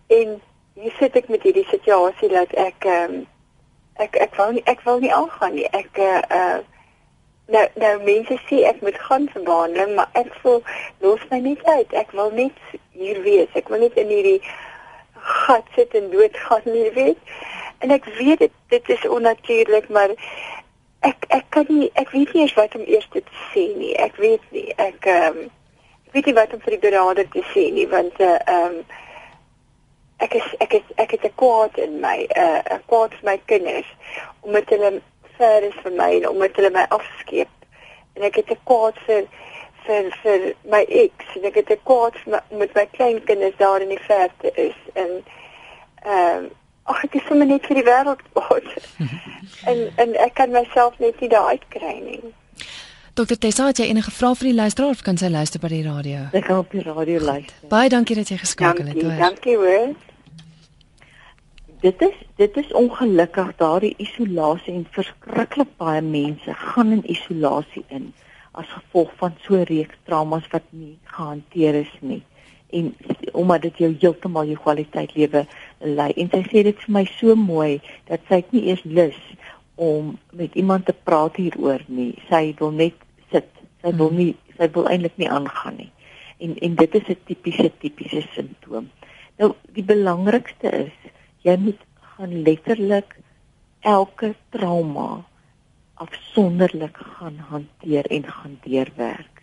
en 0.07 0.38
hier 0.79 0.94
sit 0.99 1.16
ek 1.16 1.29
met 1.29 1.42
hierdie 1.42 1.66
situasie 1.71 2.31
dat 2.31 2.55
ek 2.55 2.87
ehm 2.87 3.14
um, 3.14 3.27
ek 3.99 4.16
ek 4.16 4.37
wou 4.38 4.53
nie 4.55 4.62
ek 4.71 4.83
wil 4.87 5.01
nie 5.03 5.14
aangaan 5.14 5.55
nie. 5.59 5.66
Ek 5.75 5.99
uh, 5.99 6.23
uh 6.31 6.59
nou 7.49 7.64
nou 7.83 7.94
mense 8.05 8.37
sê 8.47 8.62
ek 8.68 8.81
moet 8.85 8.99
gaan 9.09 9.29
vir 9.33 9.42
behandeling, 9.42 9.94
maar 9.97 10.11
ek 10.12 10.35
voel 10.42 10.62
los 11.05 11.23
my 11.31 11.40
net 11.40 11.64
uit. 11.64 11.92
Ek 11.92 12.12
wil 12.12 12.31
net 12.37 12.59
hier 12.92 13.23
wees. 13.25 13.49
Ek 13.59 13.73
wil 13.73 13.83
net 13.87 13.97
in 13.97 14.12
hierdie 14.12 14.40
gat 15.29 15.66
sit 15.75 15.94
en 15.99 16.11
doodgaan 16.12 16.68
nie 16.77 16.90
weet. 16.94 17.33
En 17.78 17.90
ek 17.90 18.04
weet 18.18 18.38
dit 18.38 18.54
dit 18.68 18.88
is 18.88 19.08
onnatuurlik, 19.08 19.88
maar 19.88 20.10
ek 21.00 21.28
ek 21.28 21.44
kan 21.48 21.66
nie 21.68 21.90
ek 21.94 22.10
weet 22.10 22.32
nie 22.32 22.42
eens 22.42 22.54
wat 22.54 22.74
om 22.74 22.86
eers 22.86 23.08
te 23.12 23.22
sê 23.52 23.68
nie. 23.76 23.94
Ek 23.96 24.16
weet 24.16 24.42
nie. 24.50 24.72
Ek 24.76 25.06
ehm 25.06 25.36
um, 25.36 25.50
ek 26.08 26.14
weet 26.14 26.26
nie 26.26 26.38
wat 26.40 26.52
om 26.52 26.60
vir 26.64 26.78
die 26.78 26.84
berader 26.88 27.28
te 27.28 27.42
sê 27.52 27.68
nie 27.72 27.86
want 27.88 28.16
uh, 28.20 28.38
ehm 28.46 28.64
uh, 28.64 28.80
um, 28.80 29.04
ek 30.24 30.34
is 30.34 30.46
ek 30.64 30.72
is 30.78 30.86
ek 30.96 31.10
het 31.14 31.24
'n 31.24 31.34
kwaad 31.40 31.76
in 31.78 32.00
my 32.00 32.18
'n 32.26 32.40
uh, 32.44 32.78
kwaad 32.90 33.12
vir 33.18 33.26
my 33.30 33.36
kinders 33.50 33.90
omdat 34.40 34.72
hulle 34.74 34.90
ver 35.36 35.62
is 35.62 35.76
vir 35.82 35.92
my 36.00 36.10
en 36.16 36.28
omdat 36.28 36.56
hulle 36.56 36.70
my 36.70 36.86
afskeep 36.96 37.52
en 38.14 38.22
ek 38.22 38.40
het 38.40 38.50
'n 38.50 38.64
kwaad 38.70 38.96
vir 39.06 39.28
vir 39.86 40.10
vir 40.22 40.40
my 40.64 40.82
ex 41.02 41.36
en 41.36 41.44
ek 41.44 41.60
het 41.60 41.70
'n 41.70 41.84
kwaad 41.84 42.16
met 42.50 42.74
my 42.74 42.86
kleinkinders 42.96 43.56
daar 43.56 43.80
in 43.80 43.94
die 43.94 44.04
verte 44.08 44.50
is 44.54 44.80
en 44.94 45.12
ehm 46.02 46.44
um, 46.44 46.50
ag 46.92 47.05
ek 47.05 47.20
is 47.20 47.29
sommer 47.29 47.46
net 47.46 47.66
vir 47.70 47.81
die 47.81 47.87
wêreld 47.87 48.27
kwaad 48.33 48.68
en 49.70 49.87
en 50.05 50.18
ek 50.27 50.35
kan 50.40 50.55
myself 50.55 50.98
net 51.05 51.20
nie 51.20 51.33
daar 51.37 51.55
uitkry 51.55 51.96
nie 52.03 52.20
Dokter 53.18 53.38
Tessa, 53.42 53.64
het 53.66 53.81
jy 53.83 53.88
enige 53.90 54.12
vrae 54.14 54.37
vir 54.38 54.46
die 54.46 54.55
luisteraar 54.55 54.92
of 54.94 55.01
kan 55.03 55.16
sy 55.18 55.27
luister 55.27 55.59
by 55.59 55.72
die 55.72 55.81
radio? 55.83 56.29
Ek 56.38 56.44
kan 56.46 56.61
op 56.62 56.70
die 56.70 56.85
radio 56.87 57.18
luister. 57.18 57.57
Baie 57.66 57.90
dankie 57.90 58.14
dat 58.14 58.31
jy 58.31 58.37
geskakel 58.38 58.87
het, 58.87 59.01
hoor. 59.03 59.16
Dankie, 59.18 59.57
hoor 59.59 59.88
dit 61.81 62.03
is 62.03 62.14
dit 62.37 62.57
is 62.57 62.72
ongelukkig 62.72 63.53
daardie 63.57 63.94
isolasie 63.96 64.74
en 64.74 64.87
verskriklik 64.90 65.70
baie 65.79 66.03
mense 66.03 66.55
gaan 66.55 66.92
in 66.96 67.05
isolasie 67.11 67.85
in 67.88 68.11
as 68.51 68.66
gevolg 68.72 69.12
van 69.20 69.37
so 69.44 69.62
reeks 69.70 70.01
traumas 70.09 70.48
wat 70.55 70.66
nie 70.70 70.96
gehanteer 71.05 71.79
is 71.85 71.94
nie 72.01 72.22
en 72.70 72.94
omdat 73.33 73.62
dit 73.62 73.83
jou 73.85 73.90
heeltemal 74.00 74.48
jou 74.50 74.59
kwaliteit 74.62 75.14
lewe 75.16 75.46
lei. 75.78 76.11
En 76.16 76.31
sy 76.33 76.42
sê 76.48 76.64
dit 76.68 76.85
vir 76.85 76.94
my 76.98 77.04
so 77.18 77.35
mooi 77.35 77.81
dat 78.11 78.20
sy 78.28 78.42
nie 78.50 78.66
eers 78.68 78.85
lus 78.85 79.18
om 79.74 80.16
met 80.33 80.54
iemand 80.54 80.87
te 80.87 80.92
praat 80.92 81.37
hieroor 81.37 81.85
nie. 81.87 82.14
Sy 82.28 82.54
wil 82.59 82.74
net 82.74 82.98
sit. 83.33 83.48
Sy 83.83 83.94
wil 83.96 84.11
nie 84.11 84.33
sy 84.59 84.66
wil 84.74 84.88
eintlik 84.90 85.16
nie 85.16 85.31
aangaan 85.31 85.76
nie. 85.78 85.92
En 86.38 86.57
en 86.59 86.74
dit 86.74 86.94
is 86.94 87.09
'n 87.09 87.20
tipiese 87.26 87.70
tipiese 87.78 88.22
simptoom 88.35 88.90
nou 89.38 89.54
die 89.74 89.87
belangrikste 89.87 90.70
is 90.85 91.11
jy 91.46 91.54
moet 91.62 91.83
gaan 92.14 92.35
letterlik 92.46 93.16
elke 93.87 94.33
trauma 94.54 95.24
afsonderlik 96.02 96.98
gaan 97.16 97.38
hanteer 97.50 98.07
en 98.14 98.26
gaan 98.26 98.59
deurwerk. 98.62 99.42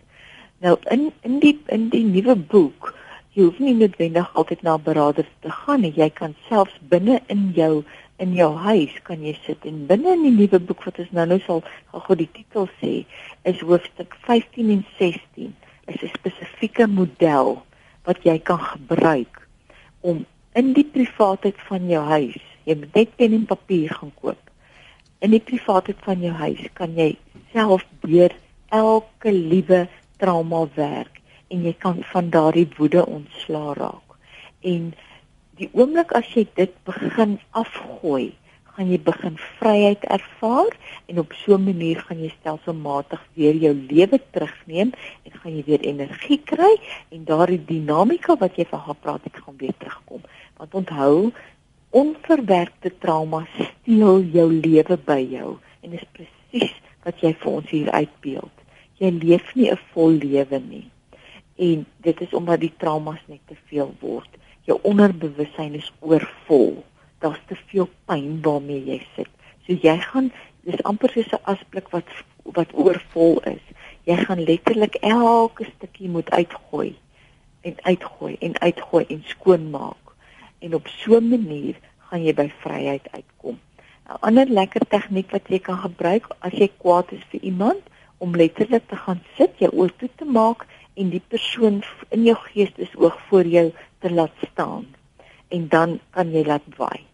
Nou 0.64 0.76
in 0.92 1.10
in 1.20 1.40
die 1.40 1.56
in 1.72 1.88
die 1.92 2.04
nuwe 2.04 2.36
boek, 2.36 2.92
jy 3.36 3.44
hoef 3.44 3.58
nie 3.60 3.74
noodwendig 3.76 4.28
altyd 4.40 4.62
na 4.64 4.74
'n 4.76 4.82
beraader 4.82 5.26
te 5.44 5.50
gaan 5.50 5.80
nie. 5.80 5.92
Jy 5.92 6.10
kan 6.10 6.34
selfs 6.48 6.76
binne 6.88 7.20
in 7.28 7.52
jou 7.54 7.84
in 8.18 8.32
jou 8.32 8.52
huis 8.56 8.94
kan 9.04 9.20
jy 9.20 9.34
sit 9.44 9.64
en 9.68 9.86
binne 9.86 10.12
in 10.16 10.22
die 10.22 10.32
nuwe 10.32 10.58
boek 10.58 10.84
wat 10.84 10.98
ons 10.98 11.10
nou 11.12 11.26
nou 11.26 11.38
sal 11.44 11.62
gou 11.92 12.16
die 12.16 12.30
titel 12.32 12.68
sê, 12.80 13.04
is 13.44 13.60
hoofstuk 13.60 14.16
15 14.24 14.70
en 14.70 14.84
16 14.98 15.52
is 15.86 16.02
'n 16.02 16.08
spesifieke 16.14 16.86
model 16.86 17.62
wat 18.04 18.24
jy 18.24 18.38
kan 18.38 18.58
gebruik 18.58 19.48
om 20.00 20.24
in 20.54 20.72
die 20.72 20.88
privaatheid 20.96 21.60
van 21.68 21.88
jou 21.88 22.04
huis. 22.04 22.40
Jy 22.64 22.74
moet 22.74 22.94
net 22.94 23.16
pen 23.16 23.32
en 23.32 23.46
papier 23.46 23.92
gaan 23.92 24.12
koop. 24.20 24.50
In 25.20 25.30
die 25.30 25.40
privaatheid 25.40 26.00
van 26.00 26.20
jou 26.20 26.32
huis 26.32 26.68
kan 26.72 26.96
jy 26.96 27.16
self 27.52 27.84
deur 28.00 28.32
elke 28.70 29.32
liewe 29.32 29.88
trauma 30.16 30.66
werk 30.74 31.20
en 31.48 31.62
jy 31.62 31.74
kan 31.78 32.02
van 32.12 32.30
daardie 32.30 32.68
woede 32.76 33.06
ontslaa 33.06 33.74
raak. 33.78 34.16
En 34.60 34.94
die 35.60 35.68
oomblik 35.72 36.12
as 36.18 36.28
jy 36.34 36.46
dit 36.58 36.72
begin 36.88 37.38
afgooi, 37.50 38.34
gaan 38.76 38.90
jy 38.92 38.98
begin 39.00 39.36
vryheid 39.56 40.02
ervaar 40.12 40.74
en 41.08 41.20
op 41.22 41.32
so 41.32 41.56
'n 41.56 41.64
manier 41.64 42.00
gaan 42.06 42.18
jy 42.20 42.28
stelselmatig 42.28 43.22
weer 43.34 43.54
jou 43.54 43.72
lewe 43.74 44.20
terugneem 44.30 44.92
en 45.24 45.32
gaan 45.32 45.56
jy 45.56 45.62
weer 45.66 45.80
energie 45.80 46.40
kry 46.44 46.74
en 47.08 47.24
daardie 47.24 47.64
dinamika 47.64 48.36
wat 48.36 48.56
jy 48.56 48.66
van 48.68 48.80
haar 48.80 49.00
praat 49.00 49.26
ek 49.26 49.36
gaan 49.36 49.56
weer 49.56 49.76
terugkom. 49.78 50.20
Want 50.56 50.74
onthou, 50.74 51.32
onverwerkte 51.90 52.92
trauma 52.98 53.46
steel 53.54 54.20
jou 54.20 54.48
lewe 54.52 54.96
by 54.96 55.22
jou 55.30 55.56
en 55.80 55.90
dis 55.90 56.04
presies 56.12 56.74
wat 57.04 57.20
jy 57.20 57.32
vir 57.32 57.52
ons 57.52 57.70
hier 57.70 57.90
uitbeeld. 57.90 58.54
Jy 58.98 59.10
leef 59.10 59.54
nie 59.54 59.70
'n 59.70 59.80
vol 59.92 60.10
lewe 60.10 60.60
nie. 60.60 60.90
En 61.56 61.86
dit 61.96 62.20
is 62.20 62.34
omdat 62.34 62.60
die 62.60 62.72
traumas 62.76 63.22
net 63.26 63.40
te 63.46 63.56
veel 63.64 63.94
word. 64.00 64.28
Jou 64.68 64.78
onderbewussyn 64.82 65.74
is 65.74 65.92
oorvol 66.00 66.84
daar's 67.18 67.40
te 67.46 67.56
veel 67.66 67.88
pyn 68.04 68.40
waarmee 68.42 68.84
jy 68.84 69.00
sit. 69.14 69.30
So 69.64 69.74
jy 69.82 69.96
gaan 70.04 70.30
dis 70.68 70.82
amper 70.82 71.10
soos 71.14 71.32
'n 71.32 71.44
asblik 71.52 71.88
wat 71.94 72.08
wat 72.56 72.74
oorvol 72.74 73.40
is. 73.42 73.64
Jy 74.04 74.16
gaan 74.16 74.42
letterlik 74.44 74.94
elke 74.94 75.64
stukkie 75.64 76.08
moet 76.08 76.30
uitgooi 76.30 76.94
en 77.60 77.74
uitgooi 77.82 78.36
en 78.40 78.58
uitgooi 78.60 79.04
en 79.08 79.22
skoonmaak. 79.26 80.14
En 80.58 80.74
op 80.74 80.86
so 80.86 81.16
'n 81.16 81.28
manier 81.28 81.74
gaan 81.98 82.24
jy 82.24 82.34
by 82.34 82.48
vryheid 82.60 83.08
uitkom. 83.10 83.58
'n 84.08 84.20
Ander 84.20 84.46
lekker 84.46 84.86
tegniek 84.88 85.30
wat 85.30 85.48
jy 85.48 85.58
kan 85.58 85.78
gebruik 85.78 86.26
as 86.38 86.52
jy 86.52 86.70
kwaad 86.78 87.12
is 87.12 87.24
vir 87.30 87.40
iemand 87.40 87.82
om 88.18 88.36
letterlik 88.36 88.88
te 88.88 88.96
gaan 88.96 89.22
sit, 89.36 89.58
jou 89.58 89.70
oë 89.72 89.96
toe 89.96 90.10
te 90.16 90.24
maak 90.24 90.66
en 90.96 91.10
die 91.12 91.22
persoon 91.28 91.82
in 92.14 92.24
jou 92.28 92.36
geestesoog 92.48 93.18
voor 93.28 93.48
jou 93.52 93.66
te 94.04 94.12
laat 94.12 94.46
staan 94.50 94.86
en 95.54 95.68
dan 95.68 95.98
kan 96.10 96.32
jy 96.32 96.42
laat 96.46 96.66
waai. 96.76 97.04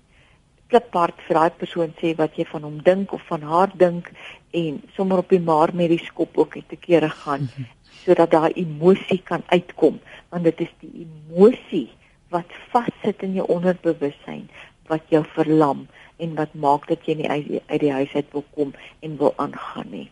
Kliphard 0.73 1.18
vir 1.27 1.38
daai 1.38 1.59
persoon 1.61 1.92
sê 2.01 2.14
wat 2.16 2.38
jy 2.38 2.47
van 2.49 2.64
hom 2.64 2.79
dink 2.87 3.12
of 3.12 3.25
van 3.29 3.42
haar 3.45 3.73
dink 3.77 4.09
en 4.57 4.81
sommer 4.97 5.21
op 5.21 5.33
die 5.35 5.42
maar 5.42 5.75
met 5.77 5.92
die 5.92 6.01
skop 6.01 6.38
ook 6.38 6.57
te 6.68 6.79
kere 6.81 7.11
gaan 7.23 7.49
mhm. 7.49 7.68
sodat 8.05 8.31
daai 8.31 8.53
emosie 8.55 9.21
kan 9.25 9.45
uitkom 9.53 10.01
want 10.31 10.49
dit 10.49 10.64
is 10.66 10.73
die 10.81 11.07
emosie 11.07 11.88
wat 12.33 12.55
vassit 12.73 13.23
in 13.27 13.37
jou 13.40 13.47
onderbewussyn 13.53 14.47
wat 14.88 15.05
jou 15.12 15.23
verlam 15.35 15.87
en 16.23 16.35
wat 16.38 16.55
maak 16.55 16.88
dat 16.88 17.05
jy 17.07 17.18
nie 17.21 17.29
uit, 17.29 17.47
uit 17.66 17.81
die 17.83 17.92
huis 17.92 18.14
uit 18.14 18.35
wil 18.35 18.45
kom 18.57 18.75
en 19.01 19.16
wil 19.21 19.33
aangaan 19.42 19.88
nie. 19.90 20.09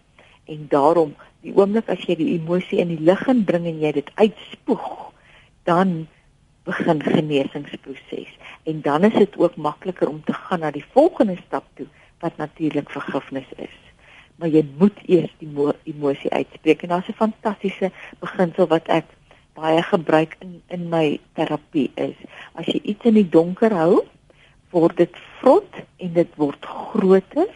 En 0.51 0.67
daarom 0.73 1.15
die 1.45 1.55
oomblik 1.57 1.89
as 1.93 2.03
jy 2.09 2.17
die 2.19 2.33
emosie 2.35 2.81
in 2.83 2.91
die 2.93 3.05
lig 3.07 3.23
inbring 3.31 3.69
en 3.71 3.79
jy 3.83 3.93
dit 4.01 4.11
uitspoeg, 4.21 4.89
dan 5.69 6.09
begin 6.69 7.01
genesingsproses 7.03 8.33
en 8.69 8.81
dan 8.85 9.07
is 9.09 9.17
dit 9.17 9.39
ook 9.41 9.57
makliker 9.57 10.09
om 10.09 10.21
te 10.25 10.35
gaan 10.37 10.61
na 10.61 10.71
die 10.75 10.85
volgende 10.93 11.39
stap 11.47 11.65
toe 11.79 11.87
wat 12.21 12.37
natuurlik 12.37 12.91
vergifnis 12.93 13.49
is. 13.57 13.77
Maar 14.37 14.53
jy 14.53 14.65
moet 14.79 14.99
eers 15.09 15.33
die 15.41 15.49
emosie 15.93 16.33
uitspreek 16.33 16.83
en 16.83 16.93
daar's 16.95 17.09
'n 17.09 17.17
fantastiese 17.23 17.91
beginsel 18.21 18.67
wat 18.67 18.89
ek 18.89 19.05
baie 19.55 19.83
gebruik 19.83 20.37
in 20.41 20.63
in 20.69 20.89
my 20.89 21.21
terapie 21.35 21.91
is. 21.95 22.17
As 22.55 22.67
jy 22.67 22.81
iets 22.83 23.05
in 23.05 23.15
die 23.15 23.29
donker 23.29 23.73
hou, 23.73 24.05
word 24.71 24.97
dit 24.97 25.17
vrot 25.41 25.83
en 25.97 26.13
dit 26.13 26.37
word 26.37 26.67
groter. 26.67 27.49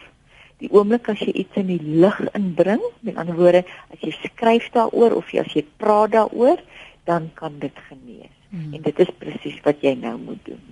Die 0.63 0.71
oomblik 0.71 1.09
as 1.11 1.19
jy 1.19 1.33
iets 1.43 1.59
in 1.59 1.67
die 1.67 1.81
lig 1.83 2.19
inbring, 2.37 2.83
met 3.03 3.17
ander 3.19 3.35
woorde, 3.35 3.65
as 3.91 4.05
jy 4.05 4.13
skryf 4.21 4.69
daaroor 4.75 5.17
of 5.19 5.33
jy 5.33 5.43
as 5.43 5.55
jy 5.55 5.65
praat 5.81 6.15
daaroor, 6.15 6.61
dan 7.05 7.29
kan 7.35 7.59
dit 7.59 7.83
genees. 7.89 8.31
Hmm. 8.49 8.71
En 8.73 8.85
dit 8.85 8.99
is 9.03 9.11
presies 9.19 9.59
wat 9.65 9.83
jy 9.83 9.93
nou 9.99 10.15
moet 10.21 10.41
doen. 10.47 10.63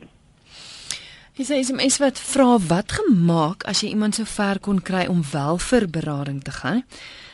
Jy 1.34 1.48
sê 1.50 1.58
SMS 1.66 1.98
wat 1.98 2.20
vra 2.22 2.60
wat 2.70 2.94
gemaak 2.94 3.64
as 3.66 3.82
jy 3.82 3.90
iemand 3.96 4.20
so 4.20 4.30
ver 4.30 4.60
kon 4.62 4.78
kry 4.86 5.08
om 5.10 5.24
wel 5.32 5.58
vir 5.58 5.88
berading 5.90 6.44
te 6.46 6.54
gaan? 6.54 6.84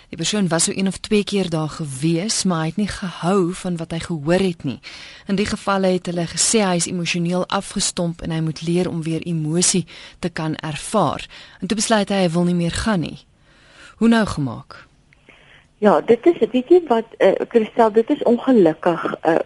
Die 0.09 0.17
persoon 0.17 0.47
was 0.47 0.63
so 0.63 0.71
een 0.75 0.87
of 0.87 0.97
twee 0.97 1.23
keer 1.23 1.49
daar 1.49 1.69
gewees, 1.69 2.43
maar 2.43 2.63
hy 2.63 2.65
het 2.71 2.79
nie 2.81 2.89
gehou 2.89 3.53
van 3.53 3.77
wat 3.77 3.91
hy 3.93 3.99
gehoor 3.99 4.41
het 4.41 4.63
nie. 4.65 4.79
In 5.29 5.37
die 5.37 5.45
gevalle 5.45 5.91
het 5.93 6.09
hulle 6.09 6.25
gesê 6.31 6.63
hy 6.65 6.79
is 6.81 6.89
emosioneel 6.89 7.45
afgestomp 7.47 8.23
en 8.25 8.33
hy 8.33 8.39
moet 8.41 8.63
leer 8.65 8.89
om 8.89 9.03
weer 9.05 9.21
emosie 9.21 9.85
te 10.19 10.33
kan 10.33 10.55
ervaar. 10.65 11.27
En 11.61 11.69
toe 11.69 11.77
besluit 11.77 12.09
hy 12.09 12.23
hy 12.25 12.33
wil 12.33 12.49
nie 12.49 12.57
meer 12.57 12.73
gaan 12.73 13.05
nie. 13.05 13.19
Hoe 14.01 14.09
nou 14.09 14.25
gemaak? 14.25 14.81
Ja, 15.77 16.01
dit 16.01 16.25
is 16.25 16.41
weet 16.41 16.73
jy 16.73 16.81
wat 16.89 17.13
uh, 17.19 17.31
Christel, 17.53 17.91
dit 17.93 18.09
is 18.09 18.23
ongelukkig 18.23 19.05
uh, 19.21 19.37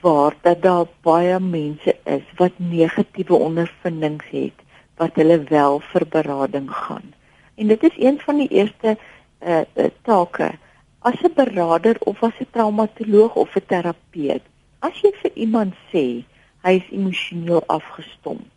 waar 0.00 0.36
dat 0.46 0.62
daar 0.62 0.86
baie 1.02 1.40
mense 1.40 1.96
is 2.04 2.26
wat 2.38 2.52
negatiewe 2.56 3.34
ondervindings 3.34 4.30
het 4.30 4.66
wat 5.02 5.18
hulle 5.18 5.42
wel 5.48 5.80
vir 5.92 6.06
berading 6.06 6.70
gaan. 6.70 7.12
En 7.56 7.66
dit 7.66 7.82
is 7.82 7.96
een 7.98 8.20
van 8.20 8.36
die 8.36 8.48
eerste 8.48 8.96
uh, 9.42 9.64
uh, 9.76 9.90
take 10.02 10.58
as 11.02 11.18
'n 11.24 11.32
beraader 11.34 11.96
of 12.00 12.22
as 12.22 12.36
'n 12.40 12.50
traumatoloog 12.52 13.34
of 13.34 13.56
'n 13.56 13.66
terapeut. 13.66 14.42
As 14.80 14.94
jy 15.02 15.12
vir 15.22 15.32
iemand 15.34 15.74
sê 15.92 16.24
hy 16.64 16.72
is 16.80 16.88
emosioneel 16.90 17.62
afgestomp, 17.66 18.52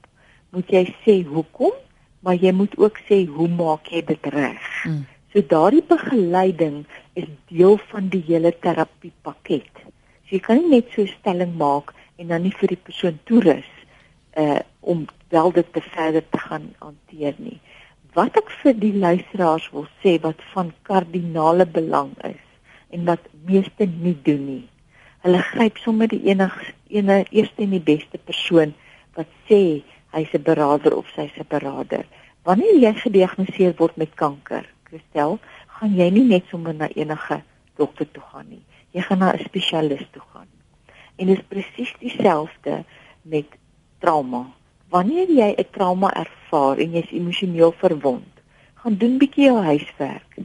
moet 0.52 0.68
jy 0.68 0.86
sê 1.04 1.24
hoekom, 1.24 1.76
maar 2.20 2.36
jy 2.36 2.52
moet 2.52 2.78
ook 2.78 3.00
sê 3.08 3.26
hoe 3.26 3.48
maak 3.48 3.88
jy 3.88 4.02
dit 4.06 4.26
reg. 4.26 4.64
Mm. 4.86 5.06
So 5.32 5.42
daardie 5.42 5.84
begeleiding 5.88 6.86
is 7.14 7.28
deel 7.48 7.78
van 7.78 8.10
die 8.10 8.24
hele 8.28 8.52
terapiepakket. 8.60 9.76
So 10.28 10.36
jy 10.36 10.40
kan 10.40 10.58
nie 10.58 10.70
net 10.70 10.92
so 10.96 11.06
stelling 11.06 11.56
maak 11.58 11.94
en 12.18 12.28
dan 12.28 12.44
nie 12.44 12.54
vir 12.60 12.76
die 12.76 12.84
persoon 12.84 13.20
toerus 13.24 13.72
uh 14.38 14.60
om 14.84 15.06
wel 15.32 15.52
dit 15.52 15.74
te 15.74 15.82
verder 15.82 16.24
te 16.30 16.38
gaan 16.38 16.66
hanteer 16.80 17.36
nie 17.38 17.60
wat 18.14 18.38
ek 18.38 18.52
vir 18.62 18.76
die 18.78 18.94
luisteraars 18.94 19.70
wil 19.74 19.88
sê 20.04 20.20
wat 20.22 20.42
van 20.54 20.70
kardinale 20.90 21.66
belang 21.66 22.12
is 22.28 22.44
en 22.94 23.06
wat 23.10 23.26
meeste 23.48 23.88
nie 23.90 24.16
doen 24.26 24.46
nie. 24.46 24.66
Hulle 25.26 25.42
gryp 25.50 25.80
sommer 25.82 26.12
die 26.12 26.22
enigste 26.30 26.76
ene 26.94 27.24
eerste 27.32 27.66
en 27.66 27.74
die 27.74 27.82
beste 27.82 28.20
persoon 28.22 28.76
wat 29.18 29.30
sê 29.50 29.82
hy's 30.14 30.34
'n 30.34 30.44
beraader 30.50 30.94
of 30.98 31.08
sy's 31.16 31.34
'n 31.40 31.50
beraader. 31.50 32.06
Wanneer 32.44 32.78
jy 32.86 32.94
gediagnoseer 32.94 33.74
word 33.78 33.98
met 33.98 34.14
kanker, 34.16 34.66
Christel, 34.84 35.40
gaan 35.68 35.96
jy 35.96 36.10
nie 36.10 36.28
net 36.28 36.44
sommer 36.52 36.74
na 36.74 36.88
enige 36.96 37.42
dokter 37.78 38.06
toe 38.12 38.24
gaan 38.32 38.50
nie. 38.50 38.64
Jy 38.92 39.02
gaan 39.02 39.20
na 39.20 39.34
'n 39.34 39.46
spesialis 39.46 40.06
toe 40.12 40.22
gaan. 40.34 40.48
En 41.18 41.28
dit 41.28 41.38
is 41.38 41.46
presies 41.48 41.94
dieselfde 42.00 42.84
met 43.22 43.48
trauma 44.00 44.46
wanneer 44.94 45.30
jy 45.30 45.52
'n 45.58 45.70
trauma 45.76 46.10
ervaar 46.24 46.78
en 46.78 46.92
jy's 46.98 47.12
emosioneel 47.12 47.72
verwond, 47.84 48.34
gaan 48.82 48.96
doen 49.02 49.18
bietjie 49.18 49.46
jou 49.46 49.58
huiswerk. 49.66 50.38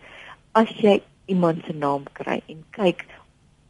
As 0.52 0.70
jy 0.84 1.02
iemand 1.26 1.64
se 1.64 1.72
naam 1.72 2.04
kry 2.12 2.40
en 2.46 2.64
kyk, 2.70 3.04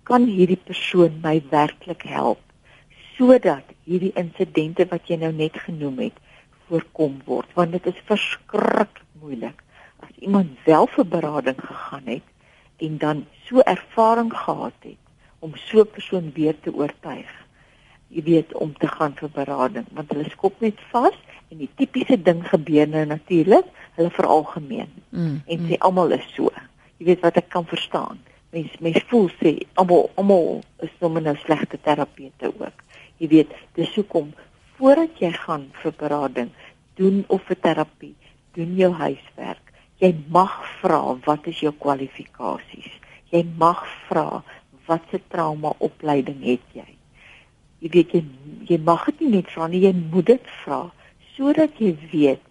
kan 0.03 0.27
hierdie 0.27 0.61
persoon 0.71 1.19
my 1.23 1.43
werklik 1.51 2.03
help 2.03 2.39
sodat 3.17 3.67
hierdie 3.85 4.15
insidente 4.15 4.87
wat 4.91 5.11
jy 5.11 5.17
nou 5.19 5.33
net 5.33 5.57
genoem 5.67 5.99
het 5.99 6.21
voorkom 6.69 7.19
word, 7.27 7.51
want 7.59 7.73
dit 7.75 7.87
is 7.91 8.07
verskriklik 8.07 9.03
moeilik 9.21 9.59
as 10.07 10.15
iemand 10.23 10.55
wel 10.65 10.87
vir 10.95 11.07
berading 11.17 11.59
gegaan 11.59 12.07
het 12.07 12.87
en 12.87 12.99
dan 13.03 13.27
so 13.49 13.67
ervaring 13.67 14.31
gehad 14.31 14.79
het 14.87 15.03
om 15.43 15.57
so 15.57 15.83
'n 15.83 15.91
persoon 15.97 16.31
weer 16.39 16.55
te 16.61 16.71
oortuig 16.71 17.48
jy 18.09 18.23
weet 18.25 18.55
om 18.57 18.73
te 18.81 18.89
gaan 18.89 19.15
vir 19.19 19.31
berading 19.35 19.89
want 19.97 20.13
hulle 20.15 20.31
skop 20.33 20.61
net 20.65 20.81
vas 20.93 21.17
en 21.49 21.61
die 21.61 21.71
tipiese 21.81 22.17
ding 22.25 22.41
gebeur 22.49 22.89
nou 22.89 23.05
natuurlik 23.09 23.69
hulle 23.99 24.11
veralgemeen 24.17 24.91
mm, 25.11 25.37
en 25.45 25.63
sê 25.67 25.77
mm. 25.77 25.85
almal 25.87 26.15
is 26.17 26.27
so. 26.35 26.51
Jy 26.99 27.09
weet 27.11 27.23
wat 27.25 27.39
ek 27.41 27.49
kan 27.53 27.67
verstaan. 27.69 28.21
Mens 28.55 28.75
mens 28.85 29.01
voel 29.11 29.29
sê 29.41 29.55
almal 29.81 30.09
almal 30.21 30.61
is 30.85 30.93
sommer 31.01 31.25
nou 31.25 31.37
slegte 31.45 31.81
terapeute 31.85 32.53
ook. 32.53 32.85
Jy 33.21 33.31
weet 33.35 33.57
dis 33.79 33.95
hoekom 33.99 34.33
voordat 34.79 35.21
jy 35.23 35.33
gaan 35.37 35.69
vir 35.83 35.97
berading 36.01 36.53
doen 37.01 37.25
of 37.29 37.45
vir 37.49 37.61
terapie 37.65 38.15
doen 38.57 38.77
jou 38.79 38.93
huiswerk. 38.93 39.65
Jy 40.03 40.13
mag 40.33 40.55
vra 40.81 41.01
wat 41.27 41.49
is 41.51 41.61
jou 41.65 41.75
kwalifikasies? 41.85 42.93
Jy 43.33 43.43
mag 43.59 43.83
vra 44.09 44.45
wat 44.89 45.11
se 45.11 45.21
trauma 45.29 45.75
opleiding 45.85 46.41
het 46.47 46.65
jy 46.77 46.87
jy 47.81 47.91
weet 47.95 48.15
jy, 48.17 48.23
jy 48.69 48.79
mag 48.85 49.05
dit 49.11 49.21
nie 49.25 49.33
net 49.39 49.51
vra 49.55 49.69
nie, 49.69 49.85
jy 49.87 49.95
moet 49.97 50.27
dit 50.35 50.53
vra 50.65 50.83
sodat 51.37 51.79
jy 51.79 51.95
weet 52.13 52.43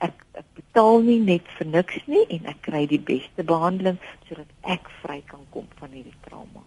ek, 0.00 0.24
ek 0.38 0.46
betaal 0.58 1.02
nie 1.06 1.20
net 1.26 1.46
vir 1.58 1.70
niks 1.76 2.02
nie 2.06 2.24
en 2.36 2.50
ek 2.52 2.60
kry 2.68 2.86
die 2.90 3.02
beste 3.12 3.46
behandeling 3.46 3.98
sodat 4.28 4.50
ek 4.76 4.90
vry 5.02 5.20
kan 5.26 5.42
kom 5.54 5.66
van 5.80 5.90
hierdie 5.94 6.16
trauma. 6.26 6.62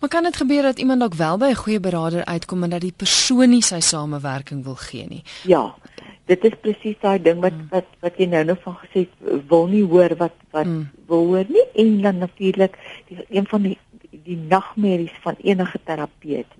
Maar 0.00 0.12
kan 0.12 0.22
dit 0.28 0.36
gebeur 0.36 0.62
dat 0.62 0.78
iemand 0.78 1.00
dalk 1.00 1.14
wel 1.14 1.38
by 1.38 1.48
'n 1.50 1.62
goeie 1.64 1.80
beraader 1.80 2.24
uitkom 2.24 2.62
en 2.62 2.70
dat 2.70 2.80
die 2.80 2.92
persoon 2.92 3.50
nie 3.50 3.62
sy 3.62 3.80
samewerking 3.80 4.64
wil 4.64 4.74
gee 4.74 5.06
nie? 5.08 5.22
Ja. 5.44 5.74
Dit 6.26 6.44
is 6.44 6.52
presies 6.60 6.96
daai 7.00 7.22
ding 7.22 7.40
wat 7.40 7.52
mm. 7.52 7.66
wat 7.70 7.86
wat 8.00 8.18
jy 8.18 8.26
nou 8.26 8.44
nog 8.44 8.58
van 8.62 8.76
gesê 8.82 9.06
wil 9.48 9.66
nie 9.66 9.84
hoor 9.84 10.16
wat 10.16 10.34
wat 10.50 10.66
mm. 10.66 10.88
wil 11.06 11.26
hoor 11.26 11.44
nie 11.48 11.66
en 11.74 12.00
dan 12.02 12.18
natuurlik 12.18 12.78
een 13.28 13.46
van 13.46 13.62
die 13.62 13.78
die 14.10 14.36
nagmerries 14.36 15.14
van 15.22 15.34
enige 15.38 15.78
terapeut 15.84 16.50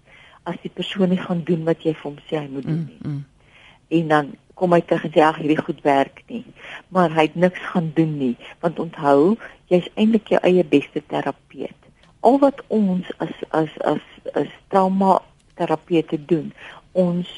as 0.47 0.59
die 0.63 0.73
persoon 0.73 1.11
nie 1.11 1.21
gaan 1.21 1.43
doen 1.47 1.65
wat 1.67 1.85
jy 1.85 1.95
vir 1.95 2.07
hom 2.07 2.19
sê 2.29 2.41
hy 2.41 2.49
moet 2.51 2.67
doen 2.67 2.85
nie. 2.87 2.99
Mm, 3.03 3.13
mm. 3.13 3.25
En 3.99 4.13
dan 4.13 4.35
kom 4.57 4.73
hy 4.73 4.81
terug 4.87 5.07
en 5.09 5.15
sê 5.15 5.25
ag 5.27 5.41
hierdie 5.43 5.59
goed 5.61 5.83
werk 5.85 6.23
nie. 6.31 6.45
Maar 6.95 7.13
hy 7.17 7.27
het 7.29 7.41
niks 7.47 7.65
gaan 7.73 7.91
doen 7.97 8.15
nie, 8.21 8.35
want 8.65 8.79
onthou, 8.83 9.35
jy's 9.73 9.89
eintlik 9.95 10.31
jou 10.33 10.41
eie 10.47 10.65
beste 10.65 11.03
terapeut. 11.11 11.91
Al 12.27 12.41
wat 12.43 12.63
ons 12.73 13.11
as 13.23 13.35
as 13.55 13.75
as 13.87 14.05
as 14.35 14.55
trauma 14.73 15.19
terapeute 15.59 16.19
doen, 16.31 16.53
ons 16.93 17.31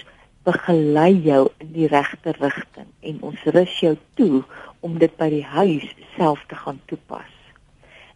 begelei 0.49 1.13
jou 1.27 1.43
in 1.61 1.73
die 1.75 1.89
regte 1.91 2.33
rigting 2.39 2.89
en 3.11 3.19
ons 3.31 3.49
rus 3.57 3.75
jou 3.83 3.97
toe 4.21 4.45
om 4.87 4.97
dit 5.03 5.13
by 5.21 5.29
die 5.33 5.45
huis 5.45 5.89
self 6.17 6.45
te 6.49 6.57
gaan 6.57 6.81
toepas. 6.89 7.35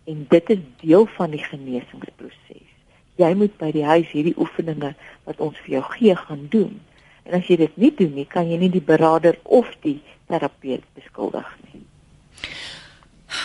En 0.08 0.24
dit 0.30 0.54
is 0.54 0.62
deel 0.80 1.06
van 1.16 1.34
die 1.34 1.42
genesingsproses 1.42 2.71
jy 3.20 3.34
moet 3.34 3.58
by 3.60 3.70
die 3.74 3.84
huis 3.84 4.08
hierdie 4.12 4.36
oefeninge 4.40 4.94
wat 5.24 5.40
ons 5.40 5.58
vir 5.64 5.78
jou 5.78 5.84
gee 5.96 6.16
gaan 6.16 6.46
doen. 6.52 6.80
En 7.28 7.38
as 7.38 7.46
jy 7.46 7.56
dit 7.60 7.76
nie 7.76 7.92
doen 7.98 8.14
nie, 8.14 8.26
kan 8.26 8.48
jy 8.48 8.58
nie 8.58 8.72
die 8.72 8.84
beraader 8.84 9.38
of 9.44 9.68
die 9.84 10.00
terapeut 10.30 10.84
beskuldig 10.96 11.48
nie. 11.66 11.82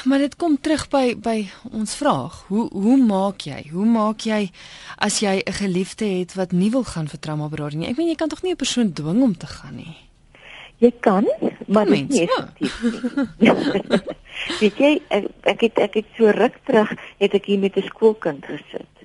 Maar 0.08 0.24
dit 0.26 0.36
kom 0.36 0.58
terug 0.60 0.88
by 0.92 1.16
by 1.24 1.38
ons 1.72 1.96
vraag. 1.96 2.42
Hoe 2.48 2.68
hoe 2.72 2.98
maak 3.00 3.46
jy? 3.48 3.62
Hoe 3.72 3.86
maak 3.88 4.26
jy 4.28 4.50
as 4.98 5.20
jy 5.20 5.44
'n 5.46 5.54
geliefde 5.54 6.06
het 6.06 6.36
wat 6.36 6.52
nie 6.52 6.72
wil 6.72 6.84
gaan 6.84 7.08
vir 7.08 7.20
trauma 7.20 7.48
berading 7.48 7.82
nie? 7.82 7.90
Ek 7.90 7.98
meen 7.98 8.08
jy 8.08 8.16
kan 8.16 8.30
tog 8.30 8.44
nie 8.44 8.52
'n 8.52 8.64
persoon 8.64 8.94
dwing 8.94 9.22
om 9.24 9.38
te 9.38 9.48
gaan 9.48 9.76
nie. 9.76 9.96
Jy 10.78 10.94
kan, 11.00 11.26
maar 11.68 11.86
dit 11.86 12.14
is 12.14 12.20
effektief 12.20 12.82
nie. 13.38 13.52
Weet 14.60 14.78
jy, 14.78 15.02
ek, 15.08 15.26
ek 15.42 15.62
het 15.62 15.78
ek 15.78 15.94
het 15.94 16.06
so 16.18 16.30
ruk 16.30 16.60
terug 16.66 16.94
het 17.18 17.34
ek 17.34 17.46
hier 17.46 17.60
met 17.60 17.78
'n 17.78 17.82
skoolkind 17.82 18.46
gesit 18.46 18.97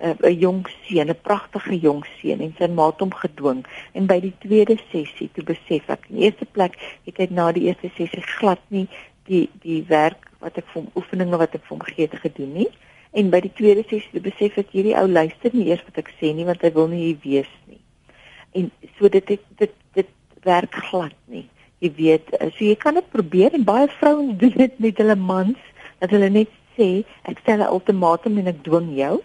'n 0.00 0.38
jong 0.40 0.66
seun, 0.86 1.10
'n 1.10 1.20
pragtige 1.22 1.76
jong 1.80 2.04
seun 2.18 2.40
en 2.40 2.54
sy 2.58 2.66
ma 2.68 2.86
het 2.86 3.00
hom 3.00 3.12
gedwing. 3.12 3.64
En 3.92 4.06
by 4.06 4.20
die 4.20 4.34
tweede 4.40 4.76
sessie 4.90 5.28
toe 5.34 5.44
besef 5.44 5.90
ek 5.90 6.06
in 6.08 6.16
die 6.16 6.24
eerste 6.24 6.46
plek 6.46 6.78
het 7.04 7.18
hy 7.18 7.26
na 7.30 7.52
die 7.52 7.66
eerste 7.68 7.90
sessie 7.96 8.22
glad 8.38 8.60
nie 8.68 8.88
die 9.28 9.48
die 9.62 9.84
werk 9.88 10.30
wat 10.40 10.56
ek 10.56 10.64
vir 10.72 10.82
hom 10.82 10.90
oefeninge 10.96 11.36
wat 11.36 11.54
ek 11.54 11.64
vir 11.66 11.76
hom 11.76 11.84
gegee 11.84 12.08
het 12.08 12.20
gedoen 12.24 12.52
nie. 12.54 12.70
En 13.12 13.30
by 13.30 13.40
die 13.40 13.52
tweede 13.52 13.84
sessie 13.84 14.12
toe 14.12 14.24
besef 14.24 14.58
ek 14.58 14.72
hierdie 14.72 14.96
ou 14.96 15.06
luister 15.06 15.52
nie 15.52 15.68
eers 15.68 15.84
wat 15.84 15.98
ek 15.98 16.12
sê 16.20 16.32
nie 16.34 16.48
want 16.48 16.62
hy 16.62 16.72
wil 16.72 16.88
nie 16.88 17.04
hier 17.10 17.20
wees 17.24 17.52
nie. 17.68 17.80
En 18.56 18.70
so 18.98 19.08
dit 19.08 19.28
het, 19.28 19.44
dit 19.58 19.74
dit 19.94 20.08
werk 20.44 20.74
glad 20.88 21.16
nie 21.26 21.48
jy 21.80 21.92
weet. 21.96 22.32
So 22.56 22.64
jy 22.64 22.76
kan 22.76 22.94
dit 22.94 23.12
probeer 23.12 23.54
en 23.56 23.64
baie 23.64 23.88
vrouens 24.00 24.38
doen 24.42 24.56
dit 24.56 24.78
met 24.78 24.96
hulle 24.96 25.16
mans 25.16 25.58
dat 26.00 26.12
hulle 26.14 26.28
net 26.32 26.52
sê 26.76 27.04
ek 27.28 27.40
stel 27.44 27.60
'n 27.60 27.68
ultimatum 27.68 28.38
en 28.38 28.48
ek 28.52 28.64
dwing 28.64 28.96
jou 28.96 29.20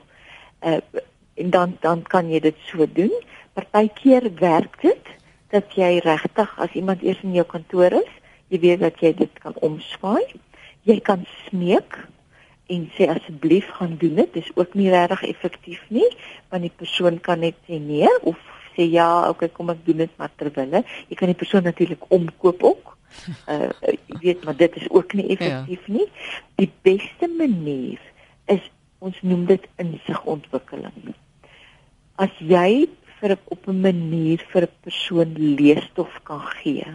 uh, 0.66 0.80
en 1.36 1.50
dan 1.50 1.78
dan 1.84 2.02
kan 2.04 2.30
jy 2.32 2.40
dit 2.40 2.58
so 2.70 2.88
doen. 2.94 3.14
Partykeer 3.54 4.30
werk 4.40 4.82
dit 4.82 5.14
dat 5.54 5.72
jy 5.78 6.00
regtig 6.04 6.52
as 6.60 6.74
iemand 6.76 7.04
eers 7.04 7.22
in 7.24 7.36
jou 7.38 7.46
kantoor 7.48 7.94
is, 8.02 8.12
jy 8.52 8.60
weet 8.64 8.82
dat 8.84 9.00
jy 9.04 9.14
dit 9.16 9.40
kan 9.44 9.56
omswaai. 9.64 10.26
Jy 10.86 11.00
kan 11.06 11.24
smeek 11.46 11.98
en 12.72 12.90
sê 12.98 13.08
asseblief 13.14 13.68
gaan 13.78 13.96
doen 14.02 14.20
dit. 14.22 14.34
Dis 14.34 14.52
ook 14.56 14.74
nie 14.74 14.90
regtig 14.94 15.24
effektief 15.30 15.82
nie, 15.94 16.08
want 16.50 16.66
die 16.66 16.74
persoon 16.74 17.22
kan 17.22 17.44
net 17.46 17.58
sê 17.68 17.80
nee 17.82 18.10
of 18.24 18.40
sê 18.76 18.88
ja, 18.92 19.30
okay, 19.30 19.50
kom 19.54 19.72
ek 19.72 19.86
doen 19.86 20.04
dit 20.04 20.20
maar 20.20 20.34
terwille. 20.36 20.84
Jy 21.10 21.20
kan 21.20 21.32
die 21.32 21.40
persoon 21.40 21.68
natuurlik 21.68 22.04
omkoop 22.14 22.64
ook. 22.72 22.96
Uh 23.48 23.72
jy 24.12 24.18
weet, 24.22 24.44
maar 24.44 24.58
dit 24.60 24.76
is 24.82 24.90
ook 24.90 25.14
nie 25.16 25.30
effektief 25.38 25.88
ja. 25.88 25.94
nie. 26.00 26.08
Die 26.60 26.72
beste 26.88 27.30
manier 27.32 28.02
is 28.52 28.64
ons 29.00 29.22
noem 29.22 29.46
dit 29.46 29.68
insigontwikkeling. 29.82 31.14
As 32.16 32.32
jy 32.40 32.88
vir 33.20 33.38
op 33.46 33.68
'n 33.68 33.82
manier 33.82 34.40
vir 34.52 34.64
'n 34.64 34.78
persoon 34.82 35.34
leesstof 35.60 36.14
kan 36.24 36.42
gee 36.62 36.86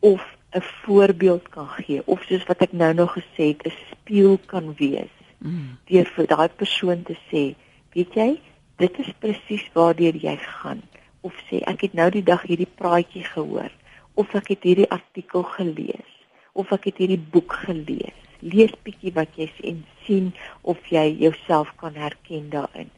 of 0.00 0.22
'n 0.52 0.60
voorbeeld 0.84 1.48
kan 1.48 1.68
gee 1.68 2.02
of 2.04 2.22
soos 2.28 2.44
wat 2.44 2.62
ek 2.66 2.72
nou 2.72 2.92
nog 2.94 3.12
gesê 3.18 3.44
het 3.52 3.62
'n 3.66 3.72
spieël 3.90 4.38
kan 4.46 4.74
wees 4.74 5.14
mm. 5.38 5.78
deur 5.84 6.06
vir 6.16 6.26
daai 6.26 6.48
persoon 6.48 7.02
te 7.02 7.16
sê 7.30 7.54
weet 7.94 8.14
jy 8.14 8.40
dit 8.76 8.98
is 8.98 9.12
presies 9.18 9.64
waardeur 9.72 10.16
jy 10.16 10.36
gaan 10.36 10.82
of 11.20 11.34
sê 11.48 11.62
ek 11.72 11.80
het 11.86 11.94
nou 11.94 12.10
die 12.10 12.26
dag 12.32 12.42
hierdie 12.42 12.74
praatjie 12.80 13.24
gehoor 13.24 13.72
of 14.14 14.34
ek 14.34 14.48
het 14.48 14.62
hierdie 14.62 14.90
artikel 14.90 15.42
gelees 15.42 16.12
of 16.52 16.72
ek 16.72 16.84
het 16.90 16.96
hierdie 16.96 17.24
boek 17.34 17.52
gelees 17.52 18.18
lees 18.40 18.74
bietjie 18.82 19.12
wat 19.12 19.30
jy 19.36 19.48
sien 19.60 19.84
sien 20.06 20.32
of 20.62 20.78
jy 20.90 21.06
jouself 21.24 21.70
kan 21.82 21.94
herken 21.94 22.50
daarin 22.50 22.90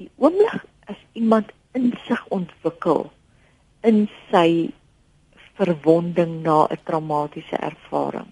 die 0.00 0.10
oomblik 0.16 0.64
as 0.92 1.00
iemand 1.12 1.52
insig 1.78 2.22
ontwikkel 2.36 3.10
in 3.90 4.06
sy 4.30 4.70
verwonding 5.60 6.42
na 6.46 6.66
'n 6.66 6.82
traumatiese 6.84 7.58
ervaring 7.70 8.30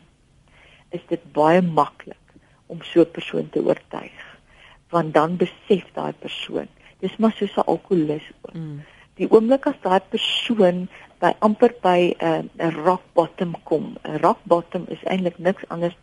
is 0.90 1.04
dit 1.08 1.22
baie 1.32 1.62
maklik 1.62 2.26
om 2.66 2.82
so 2.82 3.00
'n 3.00 3.14
persoon 3.18 3.50
te 3.50 3.60
oortuig 3.60 4.20
want 4.90 5.14
dan 5.14 5.36
besef 5.36 5.84
daai 5.94 6.12
persoon 6.12 6.68
dis 7.00 7.16
maar 7.16 7.32
soos 7.32 7.56
'n 7.56 7.68
alkolikus 7.72 8.30
mm. 8.52 8.80
Die 9.20 9.28
oomblik 9.28 9.66
as 9.68 9.78
daai 9.84 10.00
persoon 10.12 10.86
by 11.20 11.34
amper 11.44 11.74
by 11.84 12.16
'n 12.16 12.48
uh, 12.56 12.70
rock 12.84 13.04
bottom 13.14 13.52
kom. 13.68 13.96
'n 14.04 14.18
rock 14.24 14.40
bottom 14.48 14.86
is 14.88 15.02
eintlik 15.04 15.38
niks 15.38 15.68
anders 15.68 15.96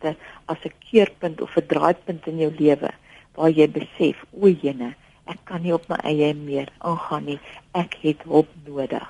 as 0.46 0.62
'n 0.64 0.74
keerpunt 0.86 1.40
of 1.40 1.56
'n 1.56 1.66
draaipunt 1.66 2.26
in 2.26 2.38
jou 2.38 2.52
lewe 2.58 2.90
waar 3.34 3.50
jy 3.50 3.66
besef 3.66 4.24
o 4.40 4.46
jene 4.46 4.94
ek 5.26 5.40
kan 5.44 5.62
nie 5.62 5.74
op 5.74 5.88
my 5.88 5.98
eie 6.04 6.34
meer 6.34 6.68
aangaan 6.78 7.24
nie. 7.24 7.40
Ek 7.74 7.94
het 8.02 8.22
hulp 8.22 8.48
nodig. 8.66 9.08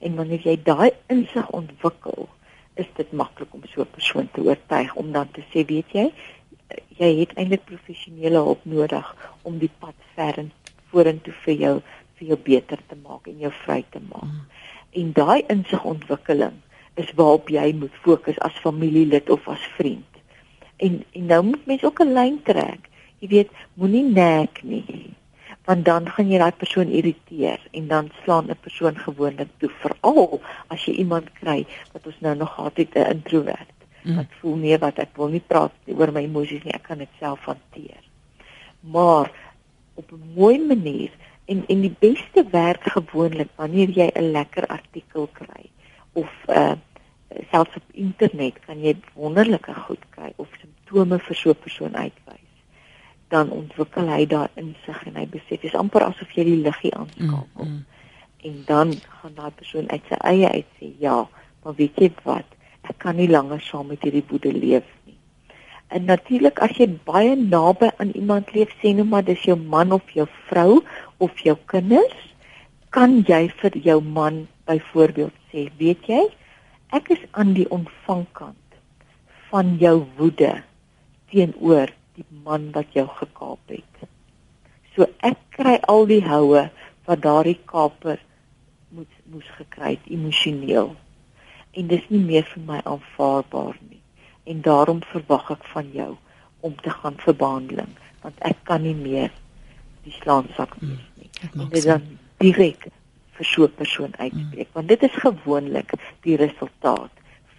En 0.00 0.16
wanneer 0.16 0.42
jy 0.42 0.56
daai 0.64 0.90
insig 1.06 1.50
ontwikkel, 1.50 2.28
is 2.74 2.88
dit 2.96 3.12
maklik 3.12 3.54
om 3.54 3.62
so 3.68 3.82
'n 3.82 3.94
persoon 3.96 4.28
te 4.32 4.40
oortuig 4.40 4.94
om 4.94 5.12
dan 5.12 5.28
te 5.30 5.42
sê, 5.52 5.64
weet 5.66 5.90
jy, 5.92 6.12
jy 6.98 7.10
het 7.20 7.32
eintlik 7.36 7.64
professionele 7.64 8.36
hulp 8.36 8.64
nodig 8.64 9.06
om 9.42 9.58
die 9.58 9.70
pad 9.78 9.94
vorentoe 10.90 11.34
vir 11.44 11.54
jou 11.54 11.74
vir 12.20 12.32
jou 12.32 12.38
beter 12.44 12.78
te 12.88 12.98
maak 13.02 13.26
en 13.26 13.38
jou 13.42 13.52
vry 13.64 13.80
te 13.90 14.02
maak. 14.06 14.28
Mm. 14.28 14.40
En 15.00 15.12
daai 15.16 15.42
insigontwikkeling 15.48 16.60
is 17.00 17.10
waarop 17.18 17.48
jy 17.48 17.72
moet 17.80 18.02
fokus 18.04 18.38
as 18.46 18.62
familielid 18.62 19.30
of 19.30 19.48
as 19.48 19.64
vriend. 19.78 20.06
En 20.76 21.02
en 21.12 21.26
nou 21.32 21.42
moet 21.52 21.66
mens 21.66 21.84
ook 21.84 22.00
'n 22.00 22.12
lyn 22.12 22.42
trek. 22.42 22.88
Jy 23.20 23.28
weet, 23.28 23.50
moenie 23.74 24.04
nek 24.04 24.62
nie 24.62 25.14
want 25.70 25.84
dan 25.84 26.08
gaan 26.08 26.30
jy 26.30 26.38
daai 26.40 26.56
persoon 26.56 26.90
irriteer 26.98 27.60
en 27.78 27.88
dan 27.88 28.08
slaan 28.22 28.50
'n 28.50 28.62
persoon 28.66 28.96
gewoonlik 28.98 29.50
toe 29.58 29.70
veral 29.82 30.40
as 30.66 30.84
jy 30.84 30.94
iemand 31.02 31.32
kry 31.40 31.66
wat 31.92 32.06
ons 32.06 32.20
nou 32.20 32.34
nog 32.36 32.54
gehad 32.54 32.76
het 32.76 32.94
'n 32.94 33.10
introwert 33.14 33.76
mm. 34.02 34.16
wat 34.16 34.30
voel 34.40 34.56
nee 34.56 34.78
wat 34.78 34.98
ek 34.98 35.16
wil 35.16 35.28
nie 35.28 35.44
praat 35.46 35.72
oor 35.86 36.12
my 36.12 36.22
emosies 36.24 36.64
nie 36.64 36.74
ek 36.74 36.82
kan 36.82 36.98
dit 36.98 37.12
self 37.18 37.44
hanteer 37.44 38.02
maar 38.80 39.30
op 39.94 40.12
'n 40.12 40.32
mooi 40.34 40.58
manier 40.58 41.10
en 41.50 41.64
en 41.66 41.80
die 41.86 41.96
beste 42.06 42.44
werk 42.52 42.86
gewoonlik 42.94 43.50
wanneer 43.60 43.90
jy 44.00 44.10
'n 44.14 44.30
lekker 44.36 44.66
artikel 44.66 45.28
kry 45.40 45.66
of 46.12 46.30
uh 46.48 46.76
selfs 47.50 47.76
op 47.78 47.86
internet 47.94 48.58
kan 48.66 48.80
jy 48.82 48.96
wonderlike 49.14 49.74
goed 49.86 50.04
kry 50.10 50.32
of 50.36 50.48
simptome 50.60 51.18
vir 51.18 51.36
so 51.36 51.50
'n 51.50 51.62
persoon 51.66 51.94
uitwys 51.96 52.50
dan 53.30 53.50
ontwikkel 53.54 54.10
hy 54.10 54.26
daar 54.26 54.50
insig 54.58 55.02
en 55.06 55.18
hy 55.20 55.26
besef 55.30 55.62
dis 55.62 55.74
amper 55.78 56.04
asof 56.08 56.32
jy 56.34 56.44
die 56.48 56.60
liggie 56.64 56.90
aanskakel. 56.98 57.66
Mm, 57.66 57.76
mm. 57.76 57.84
En 58.48 58.56
dan 58.66 58.94
gaan 59.20 59.36
daai 59.36 59.52
persoon 59.54 59.90
uit 59.90 60.08
sy 60.08 60.18
eie 60.32 60.48
uit 60.50 60.72
sê 60.80 60.90
ja, 60.98 61.16
maar 61.62 61.76
weet 61.78 62.00
jy 62.02 62.10
wat? 62.24 62.56
Ek 62.88 62.98
kan 63.04 63.18
nie 63.20 63.28
langer 63.30 63.60
saam 63.62 63.92
met 63.92 64.02
hierdie 64.02 64.24
boede 64.26 64.50
leef. 64.56 64.86
En 65.90 66.06
natuurlik 66.06 66.60
as 66.62 66.76
jy 66.78 66.86
baie 67.06 67.34
naby 67.34 67.90
aan 67.98 68.12
iemand 68.14 68.52
leef, 68.54 68.70
sê 68.78 68.92
nou 68.94 69.06
maar 69.10 69.24
dis 69.26 69.42
jou 69.42 69.56
man 69.58 69.92
of 69.96 70.06
jou 70.14 70.26
vrou 70.46 70.80
of 71.18 71.42
jou 71.42 71.56
kinders, 71.72 72.18
kan 72.94 73.20
jy 73.26 73.48
vir 73.62 73.78
jou 73.82 73.98
man 74.02 74.44
byvoorbeeld 74.70 75.34
sê, 75.50 75.66
weet 75.82 76.06
jy, 76.06 76.22
ek 76.94 77.10
is 77.14 77.22
aan 77.38 77.54
die 77.58 77.66
ontvangkant 77.74 78.78
van 79.50 79.76
jou 79.82 79.96
woede 80.18 80.52
teenoor 81.30 81.90
die 82.18 82.26
man 82.46 82.70
wat 82.74 82.94
jou 82.94 83.06
gekaap 83.18 83.74
het. 83.74 84.10
So 84.94 85.06
ek 85.26 85.38
kry 85.54 85.76
al 85.90 86.06
die 86.10 86.22
houe 86.26 86.66
wat 87.06 87.22
daardie 87.26 87.58
kaper 87.70 88.18
moet 88.94 89.10
moes 89.30 89.46
gekry 89.58 89.96
het 89.96 90.10
emosioneel. 90.10 90.94
En 91.78 91.90
dis 91.90 92.06
nie 92.10 92.22
meer 92.22 92.46
vir 92.50 92.66
my 92.66 92.80
aanvaarbaar 92.82 93.78
nie. 93.88 93.99
En 94.44 94.60
daarom 94.60 95.02
verwag 95.12 95.50
ek 95.50 95.64
van 95.72 95.90
jou 95.92 96.16
om 96.60 96.76
te 96.80 96.90
gaan 96.90 97.16
vir 97.24 97.36
behandeling 97.36 97.92
want 98.20 98.36
ek 98.44 98.58
kan 98.68 98.82
nie 98.84 98.96
meer 98.96 99.30
die 100.04 100.12
slaansak 100.12 100.74
mm, 100.80 100.88
wees 100.88 101.06
nie. 101.16 101.30
Mm, 101.52 101.68
dit 101.72 101.86
dan 101.88 102.02
direk 102.42 102.88
vir 103.36 103.46
so 103.48 103.64
'n 103.64 103.76
persoon 103.76 104.12
uitspreek 104.16 104.68
mm. 104.68 104.76
want 104.76 104.88
dit 104.88 105.02
is 105.08 105.16
gewoonlik 105.24 105.94
die 106.26 106.36
resultaat 106.36 107.12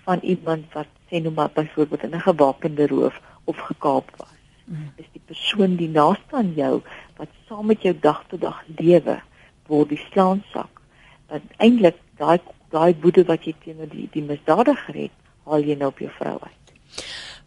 van 0.06 0.20
iemand 0.22 0.66
wat 0.74 0.90
sê 1.10 1.22
nou 1.22 1.34
maar 1.34 1.50
byvoorbeeld 1.54 2.04
in 2.04 2.16
'n 2.16 2.28
gewapende 2.28 2.88
roof 2.88 3.22
of 3.44 3.58
gekaap 3.58 4.12
was. 4.18 4.38
Is 4.96 5.10
die 5.12 5.26
persoon 5.26 5.76
die 5.76 5.90
naaste 5.90 6.36
aan 6.36 6.54
jou 6.56 6.82
wat 7.18 7.28
saam 7.48 7.66
met 7.66 7.82
jou 7.82 7.96
dag 8.00 8.24
tot 8.28 8.42
dag 8.42 8.64
lewe 8.78 9.22
word 9.68 9.90
die 9.90 10.04
slaansak. 10.12 10.82
Want 11.28 11.44
eintlik 11.58 11.98
daai 12.18 12.40
daai 12.70 12.94
boede 12.96 13.24
wat 13.28 13.44
jy 13.46 13.54
teenoor 13.64 13.90
die 13.90 14.08
die 14.12 14.24
misdadiger 14.24 14.96
het 14.96 15.16
haal 15.44 15.64
jy 15.64 15.76
nou 15.76 15.90
op 15.92 16.00
jou 16.00 16.12
vrou 16.20 16.38
uit 16.40 16.61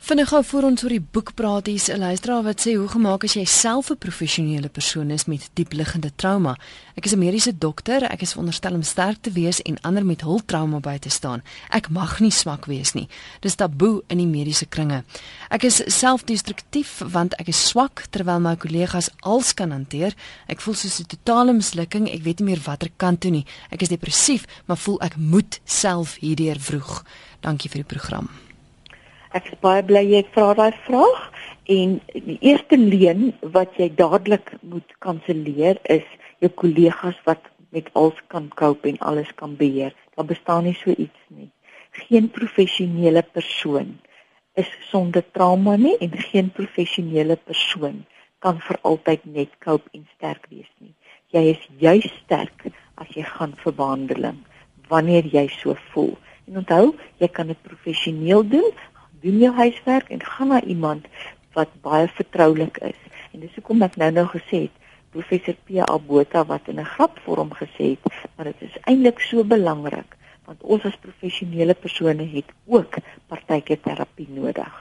Vinnig 0.05 0.29
gou 0.29 0.43
voor 0.45 0.67
ons 0.69 0.83
oor 0.85 0.93
die 0.93 1.01
boek 1.01 1.31
praat, 1.33 1.67
hier's 1.67 1.89
'n 1.89 1.99
luisteraar 1.99 2.43
wat 2.43 2.61
sê 2.61 2.75
hoe 2.77 2.89
gemaak 2.89 3.25
as 3.25 3.35
jy 3.35 3.45
self 3.45 3.91
'n 3.91 3.97
professionele 3.97 4.69
persoon 4.69 5.11
is 5.11 5.25
met 5.25 5.49
diepliggende 5.55 6.13
trauma. 6.17 6.59
Ek 6.95 7.05
is 7.07 7.13
'n 7.13 7.19
mediese 7.19 7.59
dokter, 7.59 8.03
ek 8.03 8.21
is 8.21 8.33
veronderstel 8.33 8.75
om 8.75 8.83
sterk 8.83 9.17
te 9.23 9.31
wees 9.31 9.63
en 9.63 9.81
ander 9.81 10.05
met 10.05 10.21
hul 10.21 10.45
trauma 10.45 10.79
by 10.79 10.99
te 10.99 11.09
staan. 11.09 11.43
Ek 11.71 11.89
mag 11.89 12.21
nie 12.21 12.31
swak 12.31 12.67
wees 12.67 12.93
nie. 12.93 13.09
Dis 13.41 13.55
taboe 13.55 14.03
in 14.09 14.19
die 14.19 14.27
mediese 14.27 14.67
kringe. 14.67 15.05
Ek 15.51 15.63
is 15.63 15.83
selfdestruktief 15.87 16.99
want 16.99 17.35
ek 17.41 17.49
is 17.49 17.69
swak 17.69 18.07
terwyl 18.11 18.41
my 18.41 18.57
kollegas 18.57 19.09
als 19.21 19.55
kan 19.55 19.71
hanteer. 19.71 20.15
Ek 20.49 20.61
voel 20.61 20.75
soos 20.75 21.01
'n 21.01 21.07
totale 21.07 21.53
mislukking. 21.53 22.13
Ek 22.13 22.23
weet 22.23 22.41
nie 22.41 22.49
meer 22.51 22.61
watter 22.65 22.91
kant 22.97 23.21
toe 23.21 23.31
nie. 23.31 23.47
Ek 23.71 23.83
is 23.83 23.89
depressief, 23.89 24.45
maar 24.67 24.77
voel 24.77 25.01
ek 25.01 25.17
moet 25.17 25.61
self 25.65 26.17
hierdeur 26.21 26.61
vroeg. 26.61 27.05
Dankie 27.41 27.71
vir 27.71 27.83
die 27.83 27.97
program. 27.99 28.44
Ek 29.35 29.49
is 29.51 29.59
baie 29.65 29.83
bly 29.83 30.01
jy 30.07 30.21
vra 30.35 30.53
daai 30.55 30.77
vraag 30.85 31.23
en 31.77 31.95
die 32.15 32.37
eerste 32.47 32.77
leen 32.79 33.33
wat 33.57 33.73
jy 33.81 33.89
dadelik 34.01 34.53
moet 34.63 34.95
kanselleer 35.03 35.81
is 35.91 36.07
jou 36.45 36.51
kollegas 36.63 37.19
wat 37.27 37.49
met 37.75 37.89
alles 37.99 38.21
kan 38.31 38.47
cope 38.61 38.87
en 38.93 39.01
alles 39.03 39.33
kan 39.41 39.57
beheer. 39.59 39.91
Daar 40.15 40.29
bestaan 40.31 40.69
nie 40.69 40.77
so 40.79 40.95
iets 40.95 41.25
nie. 41.35 41.51
Geen 42.05 42.31
professionele 42.37 43.25
persoon 43.35 43.97
is 44.55 44.71
sonder 44.93 45.27
trauma 45.35 45.75
nie 45.83 45.97
en 45.99 46.15
geen 46.29 46.55
professionele 46.55 47.35
persoon 47.35 48.05
kan 48.39 48.63
vir 48.69 48.79
altyd 48.87 49.27
net 49.41 49.59
cope 49.67 49.91
en 49.99 50.07
sterk 50.15 50.47
wees 50.55 50.71
nie. 50.79 50.95
Jy 51.35 51.47
is 51.57 51.69
juis 51.83 52.11
sterk 52.23 52.69
as 53.03 53.11
jy 53.19 53.27
gaan 53.35 53.59
vir 53.67 53.75
behandeling 53.83 54.39
wanneer 54.95 55.27
jy 55.27 55.49
so 55.59 55.75
voel. 55.91 56.15
En 56.47 56.61
onthou, 56.61 56.93
jy 57.19 57.27
kan 57.35 57.49
dit 57.51 57.67
professioneel 57.67 58.45
doen, 58.47 58.75
doen 59.25 59.39
jou 59.41 59.53
huiswerk 59.57 60.11
en 60.13 60.23
gaan 60.23 60.53
na 60.53 60.61
iemand 60.63 61.07
wat 61.57 61.71
baie 61.87 62.09
vertroulik 62.09 62.79
is. 62.85 63.01
En 63.33 63.41
dis 63.41 63.55
hoekom 63.59 63.83
ek 63.87 63.97
nou 64.01 64.11
nou 64.13 64.27
gesê 64.33 64.67
het 64.67 64.83
professor 65.15 65.57
P. 65.67 65.81
Abota 65.87 66.45
wat 66.45 66.69
in 66.73 66.81
'n 66.81 66.93
grapvorm 66.97 67.51
gesê 67.55 67.95
het, 67.95 68.13
maar 68.37 68.51
dit 68.53 68.69
is 68.69 68.77
eintlik 68.85 69.21
so 69.21 69.45
belangrik 69.45 70.17
want 70.45 70.63
ons 70.63 70.85
as 70.85 70.97
professionele 71.01 71.75
persone 71.75 72.27
het 72.29 72.51
ook 72.67 72.99
partyke 73.33 73.79
terapie 73.81 74.29
nodig. 74.29 74.75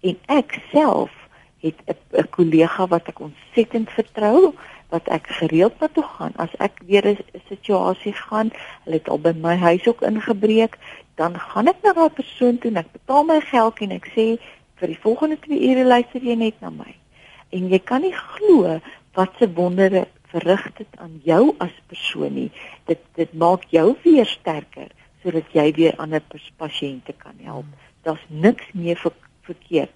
En 0.00 0.16
ek 0.26 0.58
self 0.72 1.12
het 1.60 1.76
'n 2.12 2.28
kollega 2.30 2.86
wat 2.86 3.08
ek 3.08 3.20
ontsettend 3.20 3.90
vertrou 3.90 4.54
wat 4.94 5.08
ek 5.16 5.26
gereeld 5.38 5.80
na 5.80 5.88
toe 5.90 6.04
gaan 6.16 6.34
as 6.44 6.52
ek 6.66 6.78
weer 6.88 7.06
'n 7.10 7.18
situasie 7.50 8.14
gaan, 8.26 8.52
hulle 8.84 8.98
het 9.00 9.08
al 9.08 9.20
by 9.26 9.32
my 9.46 9.56
huis 9.66 9.86
ook 9.90 10.02
ingebreek, 10.10 10.78
dan 11.20 11.38
gaan 11.38 11.70
ek 11.72 11.82
na 11.82 11.92
daai 11.92 12.10
persoon 12.20 12.58
toe 12.58 12.70
en 12.70 12.82
ek 12.82 12.92
betaal 12.98 13.24
my 13.24 13.40
geld 13.40 13.80
en 13.86 13.96
ek 13.98 14.06
sê 14.16 14.26
vir 14.78 14.88
die 14.92 15.02
volgende 15.06 15.38
2 15.46 15.58
ure 15.70 15.84
luister 15.84 16.20
jy 16.22 16.36
net 16.36 16.60
na 16.60 16.70
my. 16.70 16.92
En 17.50 17.68
jy 17.70 17.78
kan 17.78 18.02
nie 18.02 18.14
glo 18.14 18.80
wat 19.14 19.32
se 19.38 19.46
wondere 19.60 20.06
verrig 20.32 20.64
dit 20.78 20.92
aan 20.98 21.20
jou 21.24 21.54
as 21.58 21.74
persoon 21.86 22.34
nie. 22.34 22.50
Dit 22.86 23.00
dit 23.14 23.34
maak 23.34 23.66
jou 23.70 23.96
weer 24.04 24.26
sterker 24.26 24.88
sodat 25.22 25.52
jy 25.52 25.72
weer 25.72 25.94
ander 25.96 26.22
pasiënte 26.56 27.14
kan 27.18 27.38
help. 27.42 27.66
Daar's 28.02 28.24
niks 28.28 28.66
meer 28.72 28.96
ver, 28.96 29.14
verkeerd 29.42 29.94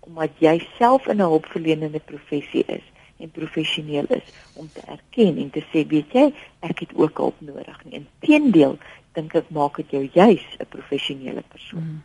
omdat 0.00 0.40
jy 0.42 0.56
self 0.78 1.06
in 1.06 1.16
'n 1.16 1.28
hulpverlenende 1.30 2.00
professie 2.00 2.64
is 2.66 2.82
en 3.20 3.30
professioneel 3.30 4.06
is 4.08 4.34
om 4.54 4.68
te 4.72 4.80
erken 4.86 5.36
en 5.36 5.50
te 5.50 5.64
sê 5.72 5.86
weet 5.88 6.12
jy 6.12 6.26
ek 6.66 6.86
het 6.86 6.94
ook 6.94 7.18
hulp 7.18 7.40
nodig 7.40 7.84
nie. 7.84 8.02
Inteendeel 8.02 8.78
dink 9.14 9.34
ek 9.34 9.50
maak 9.54 9.76
dit 9.76 9.90
jou 9.96 10.04
juis 10.12 10.46
'n 10.58 10.68
professionele 10.68 11.42
persoon. 11.48 11.82
Mm. 11.82 12.02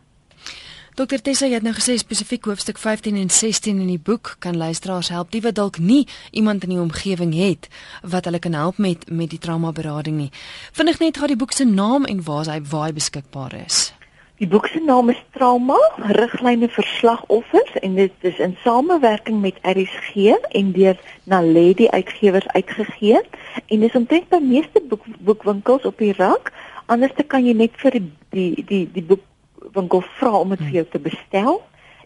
Dokter 0.96 1.20
Tessa, 1.20 1.44
het 1.52 1.62
nou 1.62 1.74
gesê 1.76 1.98
spesifiek 2.00 2.46
hoofstuk 2.48 2.78
15 2.80 3.16
en 3.20 3.30
16 3.30 3.80
in 3.80 3.86
die 3.86 4.00
boek 4.00 4.36
kan 4.38 4.56
luisteraars 4.56 5.10
help 5.12 5.30
die 5.30 5.42
wat 5.44 5.54
dalk 5.58 5.76
nie 5.78 6.06
iemand 6.30 6.62
in 6.64 6.72
die 6.72 6.80
omgewing 6.80 7.34
het 7.36 7.68
wat 8.00 8.24
hulle 8.24 8.38
kan 8.38 8.56
help 8.56 8.78
met 8.78 9.04
met 9.10 9.30
die 9.30 9.38
trauma 9.38 9.72
berading 9.72 10.16
nie. 10.16 10.30
Vinnig 10.72 10.98
net 10.98 11.20
gou 11.20 11.28
die 11.28 11.36
boek 11.36 11.52
se 11.52 11.64
naam 11.64 12.08
en 12.08 12.22
waar 12.24 12.48
hy 12.48 12.62
waar 12.70 12.86
hy 12.86 12.92
beskikbaar 12.96 13.58
is. 13.66 13.92
Die 14.36 14.46
boek 14.46 14.66
se 14.68 14.80
naam 14.84 15.08
is 15.08 15.20
Trauma: 15.32 15.78
Riglyne 16.12 16.68
vir 16.68 16.84
slagoffers 16.84 17.76
en 17.80 17.94
dit 17.96 18.24
is 18.28 18.36
in 18.44 18.52
samewerking 18.60 19.38
met 19.40 19.56
RSG 19.64 20.34
en 20.58 20.72
deur 20.76 20.98
Naledi 21.24 21.86
Uitgewers 21.88 22.48
uitgegee 22.52 23.22
en 23.66 23.80
dis 23.80 23.94
omtrent 23.96 24.28
by 24.28 24.40
meeste 24.44 24.82
boek, 24.90 25.06
boekwinkels 25.24 25.86
op 25.88 25.96
die 26.04 26.12
rak. 26.18 26.50
Anders 26.92 27.16
kan 27.32 27.46
jy 27.48 27.54
net 27.56 27.78
vir 27.80 27.96
die 27.96 28.50
die 28.68 28.82
die 28.92 29.04
boekwinkel 29.08 30.04
vra 30.18 30.34
om 30.42 30.52
dit 30.52 30.66
vir 30.66 30.76
jou 30.80 30.84
te 30.92 31.00
bestel 31.06 31.62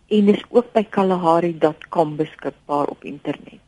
en 0.06 0.30
dis 0.30 0.44
ook 0.54 0.70
by 0.76 0.84
kalahari.com 0.86 2.14
beskikbaar 2.20 2.92
op 2.94 3.02
internet. 3.10 3.58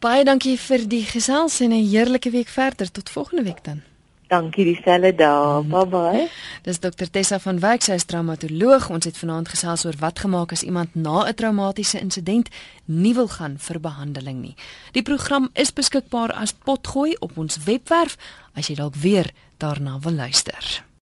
Baie 0.00 0.24
dankie 0.24 0.56
vir 0.56 0.88
die 0.88 1.04
gesels 1.04 1.60
en 1.60 1.76
'n 1.76 1.84
heerlike 1.92 2.30
week 2.30 2.48
verder 2.48 2.90
tot 2.90 3.10
volgende 3.10 3.44
week 3.44 3.60
dan. 3.64 3.84
Dankie 4.26 4.64
dieselfde 4.64 5.14
daar. 5.14 5.62
Mm. 5.62 5.68
Bye 5.70 5.86
bye. 5.86 6.28
Dis 6.62 6.80
dokter 6.80 7.10
Tessa 7.10 7.38
van 7.38 7.60
Wyk, 7.62 7.82
sy 7.82 7.94
is 8.00 8.06
traumatoloog. 8.10 8.88
Ons 8.90 9.06
het 9.06 9.18
vanaand 9.18 9.48
gesels 9.48 9.84
oor 9.86 9.98
wat 10.00 10.18
gemaak 10.24 10.52
as 10.52 10.64
iemand 10.66 10.94
na 10.94 11.26
'n 11.28 11.34
traumatiese 11.34 12.00
insident 12.00 12.48
nie 12.84 13.14
wil 13.14 13.28
gaan 13.28 13.54
vir 13.58 13.80
behandeling 13.80 14.40
nie. 14.40 14.56
Die 14.92 15.02
program 15.02 15.48
is 15.52 15.72
beskikbaar 15.72 16.32
as 16.32 16.52
potgooi 16.52 17.16
op 17.18 17.38
ons 17.38 17.58
webwerf 17.64 18.16
as 18.54 18.66
jy 18.66 18.74
dalk 18.74 18.94
weer 18.94 19.30
daarna 19.58 19.98
wil 19.98 20.12
luister. 20.12 20.85